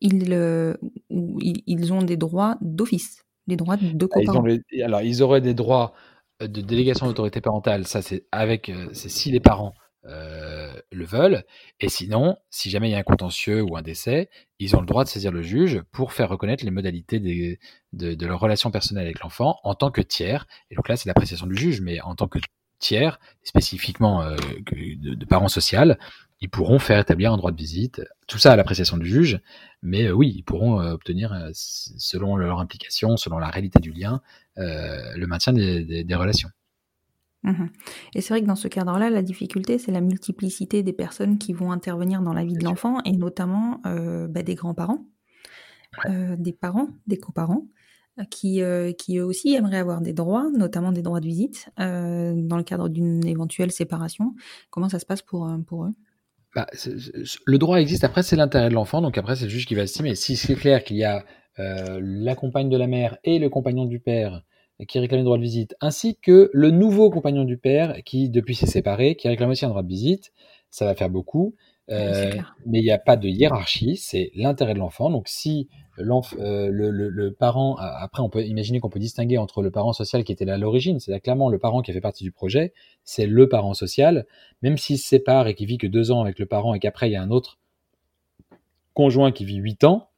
[0.00, 0.74] ils, euh,
[1.10, 4.42] ils, ils ont des droits d'office, des droits de Ah, ils coparents.
[4.46, 5.92] les- alors ils auraient des droits
[6.40, 7.86] de délégation d'autorité parentale.
[7.86, 9.74] Ça c'est avec, c'est si les parents
[10.06, 11.44] euh, le veulent.
[11.78, 14.28] Et sinon, si jamais il y a un contentieux ou un décès,
[14.58, 17.60] ils ont le droit de saisir le juge pour faire reconnaître les modalités des-
[17.92, 20.46] de, de leur relation personnelle avec l'enfant en tant que tiers.
[20.70, 22.40] Et donc là, c'est l'appréciation du juge, mais en tant que
[22.82, 24.36] tiers, spécifiquement euh,
[24.72, 25.98] de, de parents social,
[26.40, 28.02] ils pourront faire établir un droit de visite.
[28.26, 29.40] Tout ça à l'appréciation du juge,
[29.80, 34.20] mais euh, oui, ils pourront euh, obtenir, selon leur implication, selon la réalité du lien,
[34.56, 36.50] le maintien des, des- des relations.
[37.44, 37.70] Mhm.
[38.14, 41.52] Et c'est vrai que dans ce cadre-là, la difficulté, c'est la multiplicité des personnes qui
[41.52, 45.06] vont intervenir dans la vie de l'enfant, et notamment bah, des grands-parents,
[46.38, 47.66] des parents, des coparents,
[48.30, 52.34] qui, euh, qui eux aussi aimeraient avoir des droits, notamment des droits de visite, euh,
[52.36, 54.34] dans le cadre d'une éventuelle séparation.
[54.70, 55.92] Comment ça se passe pour, euh, pour eux?
[56.54, 56.66] Bah,
[57.46, 59.82] le droit existe, après c'est l'intérêt de l'enfant, donc après c'est le juge qui va
[59.82, 60.14] estimer.
[60.14, 61.24] Si c'est clair qu'il y a
[61.58, 64.42] la compagne de la mère et le compagnon du père
[64.88, 68.54] qui réclament le droit de visite, ainsi que le nouveau compagnon du père qui depuis
[68.54, 70.32] s'est séparé, qui réclame aussi un droit de visite,
[70.70, 71.54] ça va faire beaucoup.
[71.90, 72.32] Euh,
[72.64, 75.10] mais il n'y a pas de hiérarchie, c'est l'intérêt de l'enfant.
[75.10, 75.68] Donc si
[75.98, 79.92] euh, le, le- le parent, après on peut imaginer qu'on peut distinguer entre le parent
[79.92, 82.24] social qui était là à l'origine, c'est là clairement le parent qui a fait partie
[82.24, 82.72] du projet,
[83.04, 84.26] c'est le parent social,
[84.62, 87.08] même s'il se sépare et qu'il vit que deux ans avec le parent et qu'après
[87.10, 87.58] il y a un autre
[88.94, 90.08] conjoint qui vit huit ans,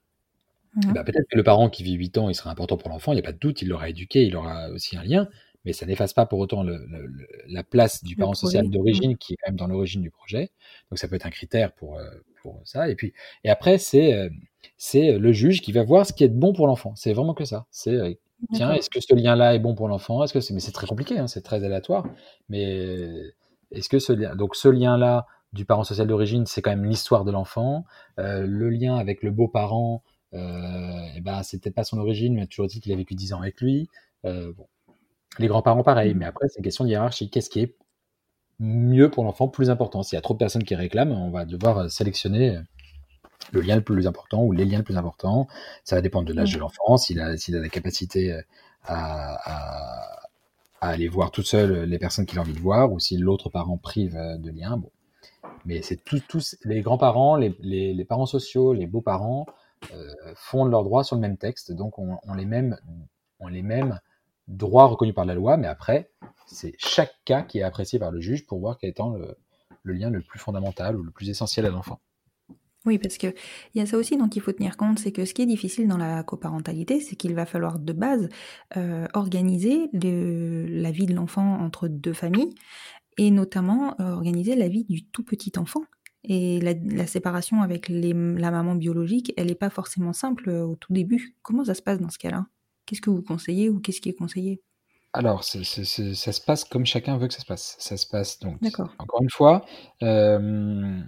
[0.76, 0.92] Mhm.
[0.94, 3.16] bah, peut-être que le parent qui vit 8 ans, il sera important pour l'enfant, il
[3.16, 5.28] n'y a pas de doute, il l'aura éduqué, il aura aussi un lien,
[5.64, 9.16] mais ça n'efface pas pour autant le- le- le- la place du parent social d'origine
[9.16, 10.50] qui est quand même dans l'origine du projet.
[10.90, 12.04] Donc ça peut être un critère pour, euh,
[12.42, 12.88] pour ça.
[12.90, 13.12] Et puis,
[13.44, 14.28] et après, c'est euh,
[14.76, 16.94] c'est le juge qui va voir ce qui est bon pour l'enfant.
[16.96, 17.66] C'est vraiment que ça.
[17.70, 18.12] C'est euh,
[18.52, 20.22] tiens, est-ce que ce lien-là est bon pour l'enfant?
[20.24, 22.06] Est-ce que c'est mais c'est très compliqué, hein, c'est très aléatoire.
[22.48, 23.08] Mais
[23.70, 27.24] est-ce que ce lien, donc ce lien-là du parent social d'origine, c'est quand même l'histoire
[27.24, 27.84] de l'enfant.
[28.18, 30.02] Euh, le lien avec le beau-parent,
[30.34, 33.14] euh, eh ben, c'est peut-être pas son origine, mais a toujours dit qu'il a vécu
[33.14, 33.88] 10 ans avec lui.
[34.24, 34.66] Euh, bon.
[35.38, 36.14] Les grands-parents, pareil.
[36.14, 37.30] Mais après, c'est une question de hiérarchie.
[37.30, 37.76] Qu'est-ce qui est
[38.60, 40.02] mieux pour l'enfant, plus important?
[40.02, 42.58] S'il y a trop de personnes qui réclament, on va devoir sélectionner
[43.52, 45.48] le lien le plus important ou les liens les plus importants.
[45.84, 48.32] Ça va dépendre de l'âge de l'enfant, s'il a, s'il a la capacité
[48.84, 50.28] à, à,
[50.80, 53.50] à, aller voir tout seul les personnes qu'il a envie de voir, ou si l'autre
[53.50, 54.76] parent prive de lien.
[54.76, 54.90] Bon.
[55.64, 59.46] Mais c'est tous, tous les grands-parents, les, les, les, parents sociaux, les beaux-parents
[59.92, 62.76] euh, font leurs droits sur le même texte, donc on, on, les mêmes,
[63.40, 63.98] on les mêmes
[64.48, 66.10] droits reconnus par la loi, mais après,
[66.46, 69.36] c'est chaque cas qui est apprécié par le juge pour voir quel étant le,
[69.82, 72.00] le lien le plus fondamental ou le plus essentiel à l'enfant.
[72.86, 73.28] Oui, parce que
[73.74, 75.46] il y a ça aussi dont il faut tenir compte, c'est que ce qui est
[75.46, 78.28] difficile dans la coparentalité, c'est qu'il va falloir de base
[78.76, 82.54] euh, organiser la vie de l'enfant entre deux familles,
[83.16, 85.82] et notamment euh, organiser la vie du tout petit enfant.
[86.26, 90.92] Et la, séparation avec la maman biologique, elle n'est pas forcément simple euh, au tout
[90.92, 91.36] début.
[91.42, 92.46] Comment ça se passe dans ce cas-là?
[92.86, 94.62] Qu'est-ce que vous conseillez ou qu'est-ce qui est conseillé?
[95.12, 97.76] Alors, c est, c est, ça se passe comme chacun veut que ça se passe.
[97.78, 98.58] Ça se passe donc,
[98.98, 99.64] encore une fois,
[100.02, 101.00] euh,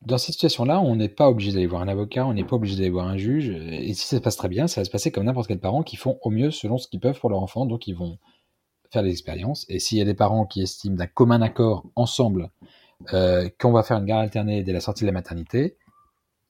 [0.00, 2.76] dans cette situation-là, on n'est pas obligé d'aller voir un avocat, on n'est pas obligé
[2.76, 3.50] d'aller voir un juge.
[3.50, 5.82] Et si ça se passe très bien, ça va se passer comme n'importe quel parent
[5.82, 7.66] qui font au mieux selon ce qu'ils peuvent pour leur enfant.
[7.66, 8.18] Donc, ils vont
[8.90, 9.66] faire des expériences.
[9.68, 12.50] Et s'il y a des parents qui estiment d'un commun accord ensemble
[13.12, 15.76] euh, qu'on va faire une garde alternée dès la sortie de la maternité,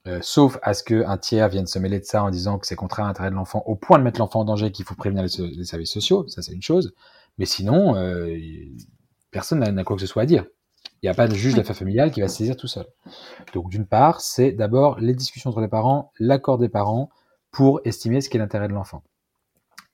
[0.06, 2.76] euh, sauf à ce qu'un tiers vienne se mêler de ça en disant que c'est
[2.76, 5.24] contraire à l'intérêt de l'enfant au point de mettre l'enfant en danger, qu'il faut prévenir
[5.24, 6.94] les, les, services sociaux, ça c'est une chose.
[7.38, 8.36] Mais sinon, euh,
[9.30, 10.44] personne n'a quoi que ce soit à dire.
[11.02, 12.86] Il n'y a pas de juge d'affaires familiales qui va se saisir tout seul.
[13.52, 17.10] Donc d'une part, c'est d'abord les discussions entre les parents, l'accord des parents
[17.50, 19.02] pour estimer ce qu'est l'intérêt de l'enfant.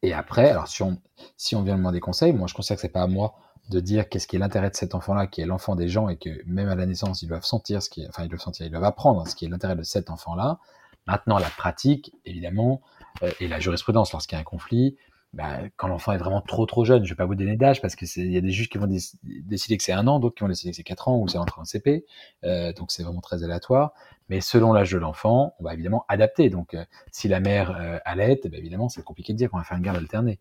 [0.03, 0.99] Et après, alors si on,
[1.37, 3.35] si on vient demander conseil, moi je considère que c'est pas à moi
[3.71, 6.17] de dire qu'est-ce qui est l'intérêt de cet enfant-là, qui est l'enfant des gens, et
[6.17, 8.67] que même à la naissance, ils doivent sentir ce qui est, enfin ils doivent sentir,
[8.67, 10.59] ils doivent apprendre ce qui est l'intérêt de cet enfant-là.
[11.07, 12.81] Maintenant, la pratique, évidemment,
[13.23, 14.97] euh, et la jurisprudence lorsqu'il y a un conflit,
[15.35, 17.97] bah, quand l'enfant est vraiment trop trop jeune, je vais pas vous donner d'âge parce
[17.97, 20.43] que il y a des juges qui vont décider que c'est un an, d'autres qui
[20.43, 22.05] vont décider que c'est quatre ans ou c'est entre en CP,
[22.45, 23.95] euh, donc c'est vraiment très aléatoire.
[24.28, 26.51] Mais selon l'âge de l'enfant, on va évidemment adapter.
[26.51, 29.64] Donc euh, si la mère euh, allait, bah, évidemment c'est compliqué de dire qu'on va
[29.64, 30.39] faire une garde alternée.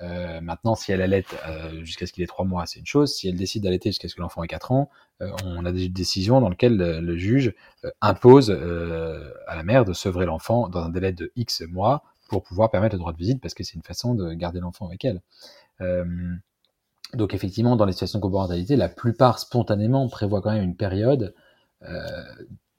[0.00, 3.14] Euh, maintenant, si elle allait euh, jusqu'à ce qu'il ait trois mois, c'est une chose.
[3.14, 4.90] Si elle décide d'allaiter jusqu'à ce que l'enfant ait quatre ans,
[5.44, 7.54] on a des décisions dans lesquelles le, le juge
[8.00, 12.02] impose à la mère de sevrer l'enfant dans un délai de X mois
[12.32, 14.86] pour pouvoir permettre le droit de visite parce que c'est une façon de garder l'enfant
[14.86, 15.20] avec elle.
[15.82, 16.34] Euh,
[17.12, 21.34] donc effectivement, dans les situations de coparentalité, la plupart spontanément prévoient quand même une période
[21.82, 22.00] euh,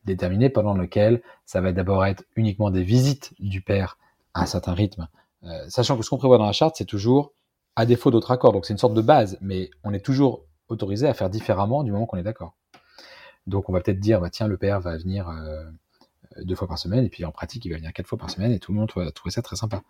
[0.06, 4.00] déterminée pendant laquelle ça va d'abord être uniquement des visites du père
[4.34, 5.08] à un certain rythme,
[5.44, 7.32] euh, sachant que ce qu'on prévoit dans la charte, c'est toujours
[7.76, 8.54] à défaut d'autres accords.
[8.54, 11.92] Donc c'est une sorte de base, mais on est toujours autorisé à faire différemment du
[11.92, 12.56] moment qu'on est d'accord.
[13.46, 15.30] Donc on va peut-être dire, bah, tiens, le père va venir
[16.42, 18.52] deux fois par semaine, et puis en pratique, il va venir quatre fois par semaine,
[18.52, 19.84] et tout le monde va trouver ça très sympa.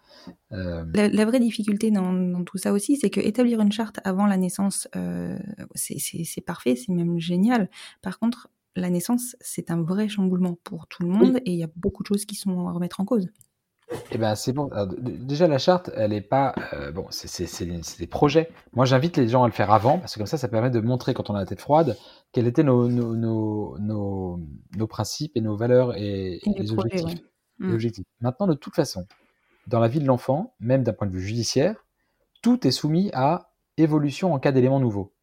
[0.52, 0.86] Euh...
[0.94, 4.26] La, la, vraie difficulté dans, dans, tout ça aussi, c'est que établir une charte avant
[4.26, 5.38] la naissance, euh,
[5.76, 7.70] c'est parfait, c'est même génial.
[8.02, 11.42] Par contre, la naissance, c'est un vrai chamboulement pour tout le monde, oui.
[11.46, 13.28] et il y a beaucoup de choses qui sont à remettre en cause.
[14.12, 14.70] Eh ben c'est bon.
[14.70, 17.06] Alors, déjà la charte, elle est pas euh, bon.
[17.10, 17.66] C'est
[18.00, 18.50] des projets.
[18.74, 20.80] Moi, j'invite les gens à le faire avant parce que comme ça, ça permet de
[20.80, 21.98] montrer quand on a la tête froide
[22.32, 24.40] quels étaient nos nos, nos, nos,
[24.76, 27.20] nos principes et nos valeurs et, et les, projets, objectifs.
[27.20, 27.26] Ouais.
[27.60, 27.74] Les mmh.
[27.74, 28.06] objectifs.
[28.22, 29.06] Maintenant, de toute façon,
[29.68, 31.86] dans la vie de l'enfant, même d'un point de vue judiciaire,
[32.42, 35.14] tout est soumis à évolution en cas d'éléments nouveaux.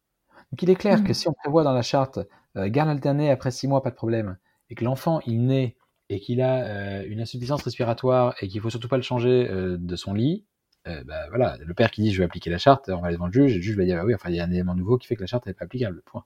[0.51, 1.03] Donc, il est clair mmh.
[1.03, 2.19] que si on prévoit dans la charte
[2.57, 4.37] euh, garde alternée après six mois, pas de problème,
[4.69, 5.75] et que l'enfant il naît
[6.11, 9.77] et qu'il a euh, une insuffisance respiratoire et qu'il faut surtout pas le changer euh,
[9.79, 10.45] de son lit,
[10.87, 13.15] euh, bah, voilà, le père qui dit je vais appliquer la charte, on va aller
[13.15, 14.51] devant le juge, et le juge va dire bah oui, enfin il y a un
[14.51, 16.01] élément nouveau qui fait que la charte n'est pas applicable.
[16.05, 16.25] Point.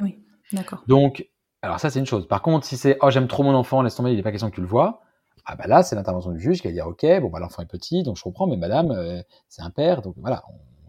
[0.00, 0.20] Oui,
[0.52, 0.84] d'accord.
[0.86, 1.28] Donc,
[1.62, 2.28] alors ça c'est une chose.
[2.28, 4.50] Par contre, si c'est oh j'aime trop mon enfant, laisse tomber, il n'est pas question
[4.50, 5.00] que tu le vois.
[5.46, 7.66] Ah bah là, c'est l'intervention du juge qui va dire ok, bon bah l'enfant est
[7.66, 10.44] petit, donc je comprends, mais madame, euh, c'est un père, donc voilà,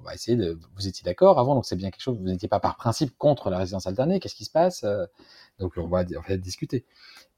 [0.05, 0.59] va essayer de.
[0.75, 2.17] Vous étiez d'accord avant, donc c'est bien quelque chose.
[2.17, 4.19] Vous n'étiez pas par principe contre la résidence alternée.
[4.19, 4.85] Qu'est-ce qui se passe
[5.59, 6.85] Donc on va, on va discuter.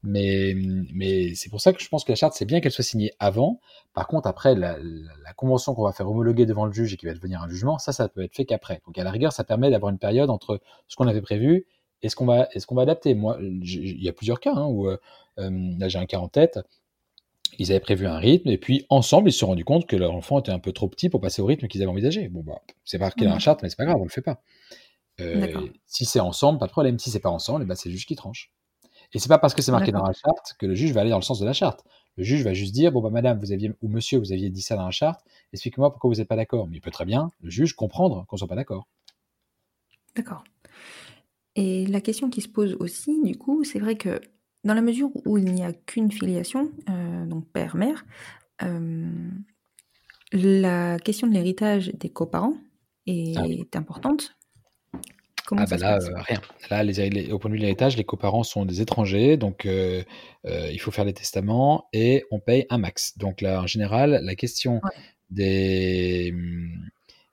[0.04, 0.54] Mais,
[0.94, 3.12] mais c'est pour ça que je pense que la charte, c'est bien qu'elle soit signée
[3.18, 3.60] avant.
[3.94, 4.76] Par contre, après, la,
[5.36, 7.92] convention qu'on va faire homologuer devant le juge et qui va devenir un jugement, ça,
[7.92, 8.80] ça peut être fait qu'après.
[8.86, 11.66] Donc, à la rigueur, ça permet d'avoir une période entre ce qu'on avait prévu
[12.02, 13.14] et ce qu'on va, qu'on va adapter.
[13.14, 14.96] Moi, il y a plusieurs cas hein, où, euh,
[15.36, 16.60] là, j'ai un cas en tête.
[17.58, 20.14] Ils avaient prévu un rythme et puis ensemble, ils se sont rendus compte que leur
[20.14, 22.28] enfant était un peu trop petit pour passer au rythme qu'ils avaient envisagé.
[22.28, 24.42] Bon, bah, c'est marqué dans la charte, mais c'est pas grave, on le fait pas.
[25.20, 26.98] Euh, si c'est ensemble, pas de problème.
[26.98, 28.52] Si c'est pas ensemble, bah, c'est le juge qui tranche.
[29.12, 31.10] Et c'est pas parce que c'est marqué dans la charte que le juge va aller
[31.10, 31.84] dans le sens de la charte.
[32.16, 34.60] Le juge va juste dire bon bah madame vous aviez ou monsieur vous aviez dit
[34.60, 35.24] ça dans la charte.
[35.52, 36.66] Expliquez-moi pourquoi vous n'êtes pas d'accord.
[36.66, 38.86] Mais il peut très bien le juge comprendre qu'on soit pas d'accord.
[40.14, 40.44] D'accord.
[41.54, 44.20] Et la question qui se pose aussi, du coup, c'est vrai que
[44.64, 48.04] dans la mesure où il n'y a qu'une filiation, euh, donc père-mère,
[48.62, 49.30] euh,
[50.32, 52.54] la question de l'héritage des coparents
[53.06, 53.64] est Ah oui.
[53.74, 54.36] importante.
[55.46, 56.40] Comment Ah bah là, euh, rien.
[56.70, 59.64] Là, les, les- au point de vue de l'héritage, les coparents sont des étrangers, donc
[59.64, 60.02] euh,
[60.44, 63.16] euh, il faut faire les testaments et on paye un max.
[63.16, 64.90] Donc là, en général, la question Ouais.
[65.30, 66.34] des,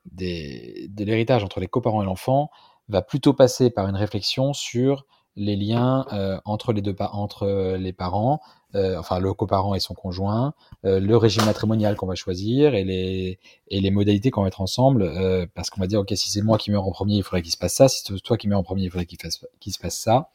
[0.06, 2.50] des, de l'héritage entre les coparents et l'enfant
[2.88, 5.06] va plutôt passer par une réflexion sur
[5.36, 8.40] les liens euh, entre les deux entre les parents,
[8.76, 10.54] euh, enfin le coparent et son conjoint,
[10.86, 14.62] euh, le régime matrimonial qu'on va choisir et les et les modalités qu'on va mettre
[14.62, 17.24] ensemble, euh, parce qu'on va dire ok si c'est moi qui meurs en premier, il
[17.24, 19.20] faudrait qu'il se passe ça, si c'est toi qui meurs en premier, il faudrait qu'il
[19.60, 20.30] qu'il se passe ça.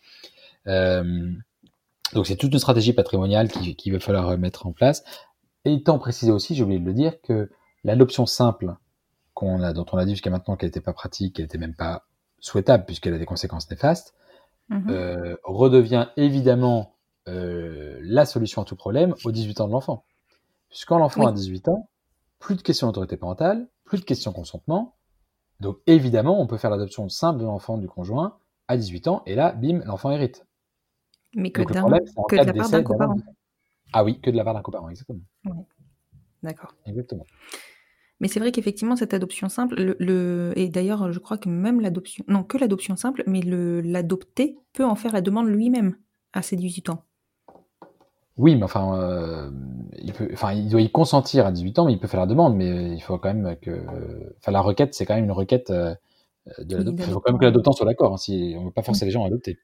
[0.67, 1.33] Euh,
[2.13, 5.05] donc c'est toute une stratégie patrimoniale qui- qu'il va falloir mettre en place.
[5.65, 7.51] Et étant précisé aussi, j'ai oublié de le dire, que
[7.85, 8.75] l'adoption simple
[9.35, 11.75] qu'on a, dont on a dit jusqu'à maintenant qu'elle n'était pas pratique, qu'elle n'était même
[11.75, 12.07] pas
[12.41, 14.15] souhaitable puisqu'elle a des conséquences néfastes,
[14.71, 14.91] Mhm.
[14.91, 16.95] euh, redevient évidemment
[17.29, 20.05] euh, la solution à tout problème aux 18 ans de l'enfant.
[20.69, 21.29] Puisqu'quand l'enfant Oui.
[21.29, 21.89] a 18 ans,
[22.39, 24.97] plus de questions d'autorité parentale, plus de questions consentement.
[25.59, 29.35] Donc évidemment, on peut faire l'adoption simple de l'enfant du conjoint à 18 ans, et
[29.35, 30.47] là, bim, l'enfant hérite.
[31.35, 33.17] Mais que, Donc le problème, que de la part d'un coparent.
[33.93, 35.21] Ah oui, que de la part d'un coparent, exactement.
[36.43, 36.75] D'accord.
[36.87, 37.27] Exactement.
[38.21, 41.81] Mais c'est vrai qu'effectivement, cette adoption simple, le, le- et d'ailleurs, je crois que même
[41.81, 45.97] l'adoption, non, que l'adoption simple, mais l'adopté peut en faire la demande lui-même
[46.33, 47.05] à ses 18 ans.
[48.37, 49.51] Oui, mais enfin, euh,
[49.99, 52.27] il peut, enfin, il doit y consentir à 18 ans, mais il peut faire la
[52.27, 53.71] demande, mais il faut quand même que,
[54.39, 55.95] enfin, la requête, c'est quand même une requête euh,
[56.61, 57.05] de Oui, l'adoptant.
[57.09, 58.15] Il faut quand même que l'adoptant soit d'accord.
[58.15, 59.59] hein, si on ne veut pas forcer les gens à adopter.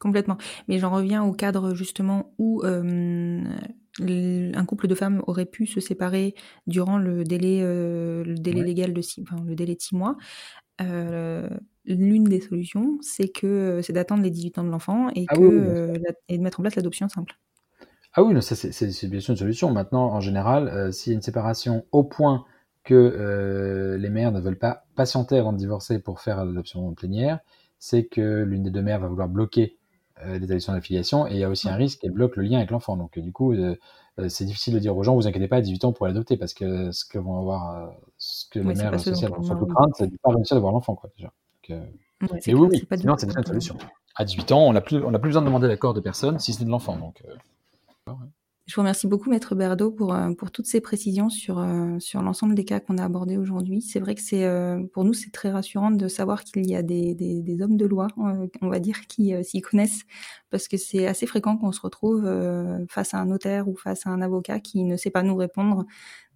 [0.00, 0.36] Complètement.
[0.66, 3.40] Mais j'en reviens au cadre justement où euh,
[4.00, 6.34] un couple de femmes aurait pu se séparer
[6.66, 8.64] durant le délai, euh, le délai Ouais.
[8.64, 10.16] légal de six, enfin, le délai de six mois.
[10.80, 11.48] Euh,
[11.84, 15.36] L'une des solutions, c'est que euh, c'est d'attendre les 18 ans de l'enfant et, Ah
[15.36, 17.34] que, oui, oui, bien euh, la- et de mettre en place l'adoption simple.
[18.14, 19.70] Ah oui, non, ça, c'est bien sûr une solution.
[19.72, 22.44] Maintenant, en général, s'il y a une séparation au point
[22.84, 27.40] que les mères ne veulent pas patienter avant de divorcer pour faire l'adoption plénière,
[27.78, 29.78] c'est que l'une des deux mères va vouloir bloquer
[30.26, 32.42] euh, l'établissement de la filiation et il y a aussi un risque qu'elle bloque le
[32.44, 32.96] lien avec l'enfant.
[32.96, 33.76] Donc, euh, du coup, euh,
[34.18, 36.36] euh, c'est difficile de dire aux gens, vous inquiétez pas, à 18 ans pour l'adopter
[36.36, 37.86] parce que ce que vont avoir, euh,
[38.18, 39.74] ce que les Ouais, c'est mères sociales on vont surtout oui.
[39.74, 41.28] craindre, c'est de ne pas réussir à avoir l'enfant, quoi, déjà.
[41.28, 41.84] Donc, euh,
[42.22, 43.76] Ouais, oui, oui, sinon, c'est déjà une solution.
[44.14, 46.52] À 18 ans, on n'a plus, on plus besoin de demander l'accord de personne si
[46.52, 46.96] ce n'est de l'enfant.
[46.96, 48.12] Donc, euh,
[48.72, 52.22] Je vous remercie beaucoup, Maître Berdo, pour, euh, pour toutes ces précisions sur, euh, sur
[52.22, 53.82] l'ensemble des cas qu'on a abordés aujourd'hui.
[53.82, 56.82] C'est vrai que c'est euh, pour nous, c'est très rassurant de savoir qu'il y a
[56.82, 60.04] des, hommes de loi, on va dire, qui s'y connaissent,
[60.48, 62.26] parce que c'est assez fréquent qu'on se retrouve
[62.88, 65.84] face à un notaire ou face à un avocat qui ne sait pas nous répondre.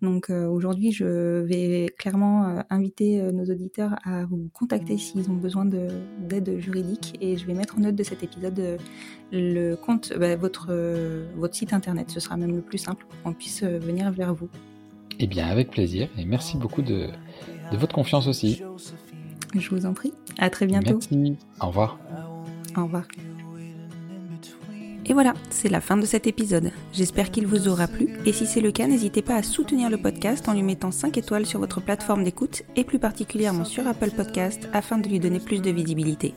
[0.06, 5.28] Donc euh, aujourd'hui, je vais clairement euh, inviter euh, nos auditeurs à vous contacter s'ils
[5.30, 5.88] ont besoin de-
[6.28, 8.78] d'aide juridique et je vais mettre en note de cet épisode
[9.32, 10.68] le compte, bah, votre,
[11.36, 12.06] votre site internet.
[12.10, 14.48] Ce sera même le plus simple pour qu'on puisse venir vers vous.
[15.18, 17.08] eh bien, avec plaisir et merci beaucoup de,
[17.72, 18.62] de votre confiance aussi.
[19.54, 20.12] Je vous en prie.
[20.38, 20.98] À très bientôt.
[21.00, 21.36] Merci.
[21.60, 21.98] Au revoir.
[22.76, 23.04] Au revoir.
[25.08, 26.72] Et voilà, c'est la fin de cet épisode.
[26.92, 29.98] J'espère qu'il vous aura plu et si c'est le cas, n'hésitez pas à soutenir le
[29.98, 34.10] podcast en lui mettant 5 étoiles sur votre plateforme d'écoute et plus particulièrement sur Apple
[34.10, 36.34] Podcast afin de lui donner plus de visibilité.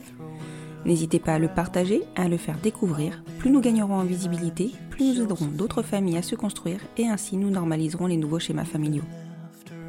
[0.86, 3.22] N'hésitez pas à le partager, à le faire découvrir.
[3.38, 7.36] Plus nous gagnerons en visibilité, plus nous aiderons d'autres familles à se construire et ainsi
[7.36, 9.04] nous normaliserons les nouveaux schémas familiaux.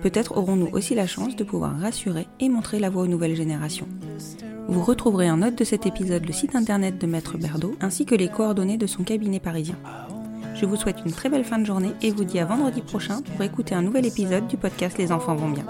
[0.02, 3.88] Peut-être aurons-nous aussi la chance de pouvoir rassurer et montrer la voie aux nouvelles générations.
[4.68, 8.16] Vous retrouverez en note de cet épisode le site internet de Maître Berdo ainsi que
[8.16, 9.76] les coordonnées de son cabinet parisien.
[10.56, 13.22] Je vous souhaite une très belle fin de journée et vous dis à vendredi prochain
[13.22, 15.66] pour écouter un nouvel épisode du podcast Les enfants vont bien.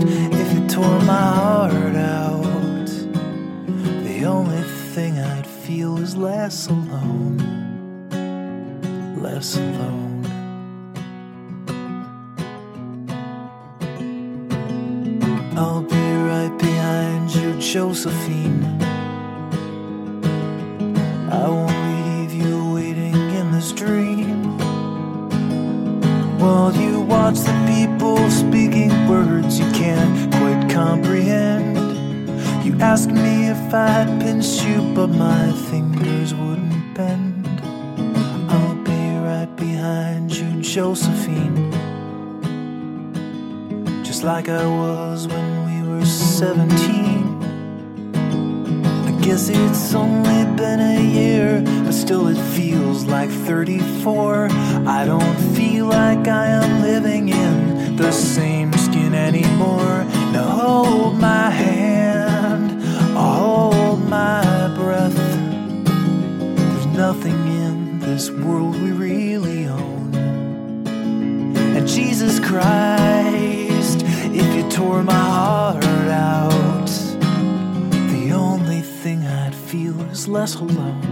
[0.00, 2.86] If you tore my heart out,
[4.04, 4.62] the only
[4.94, 7.38] thing I'd feel is less alone.
[9.20, 10.24] Less alone.
[15.56, 18.64] I'll be right behind you, Josephine.
[21.30, 24.58] I won't leave you waiting in this dream.
[26.38, 31.76] While you watch the people speaking words you can't quite comprehend.
[32.64, 37.44] You ask me if I'd pinch you, but my fingers wouldn't bend.
[38.52, 41.72] I'll be right behind you, Josephine.
[44.04, 47.31] Just like I was when we were 17.
[49.22, 54.48] Guess it's only been a year, but still it feels like 34.
[54.86, 60.04] I don't feel like I am living in the same skin anymore.
[60.32, 62.82] Now hold my hand,
[63.16, 64.42] hold my
[64.74, 65.14] breath.
[65.14, 70.14] There's nothing in this world we really own.
[71.76, 74.02] And Jesus Christ,
[74.34, 75.71] if you tore my heart
[80.28, 81.11] less alone.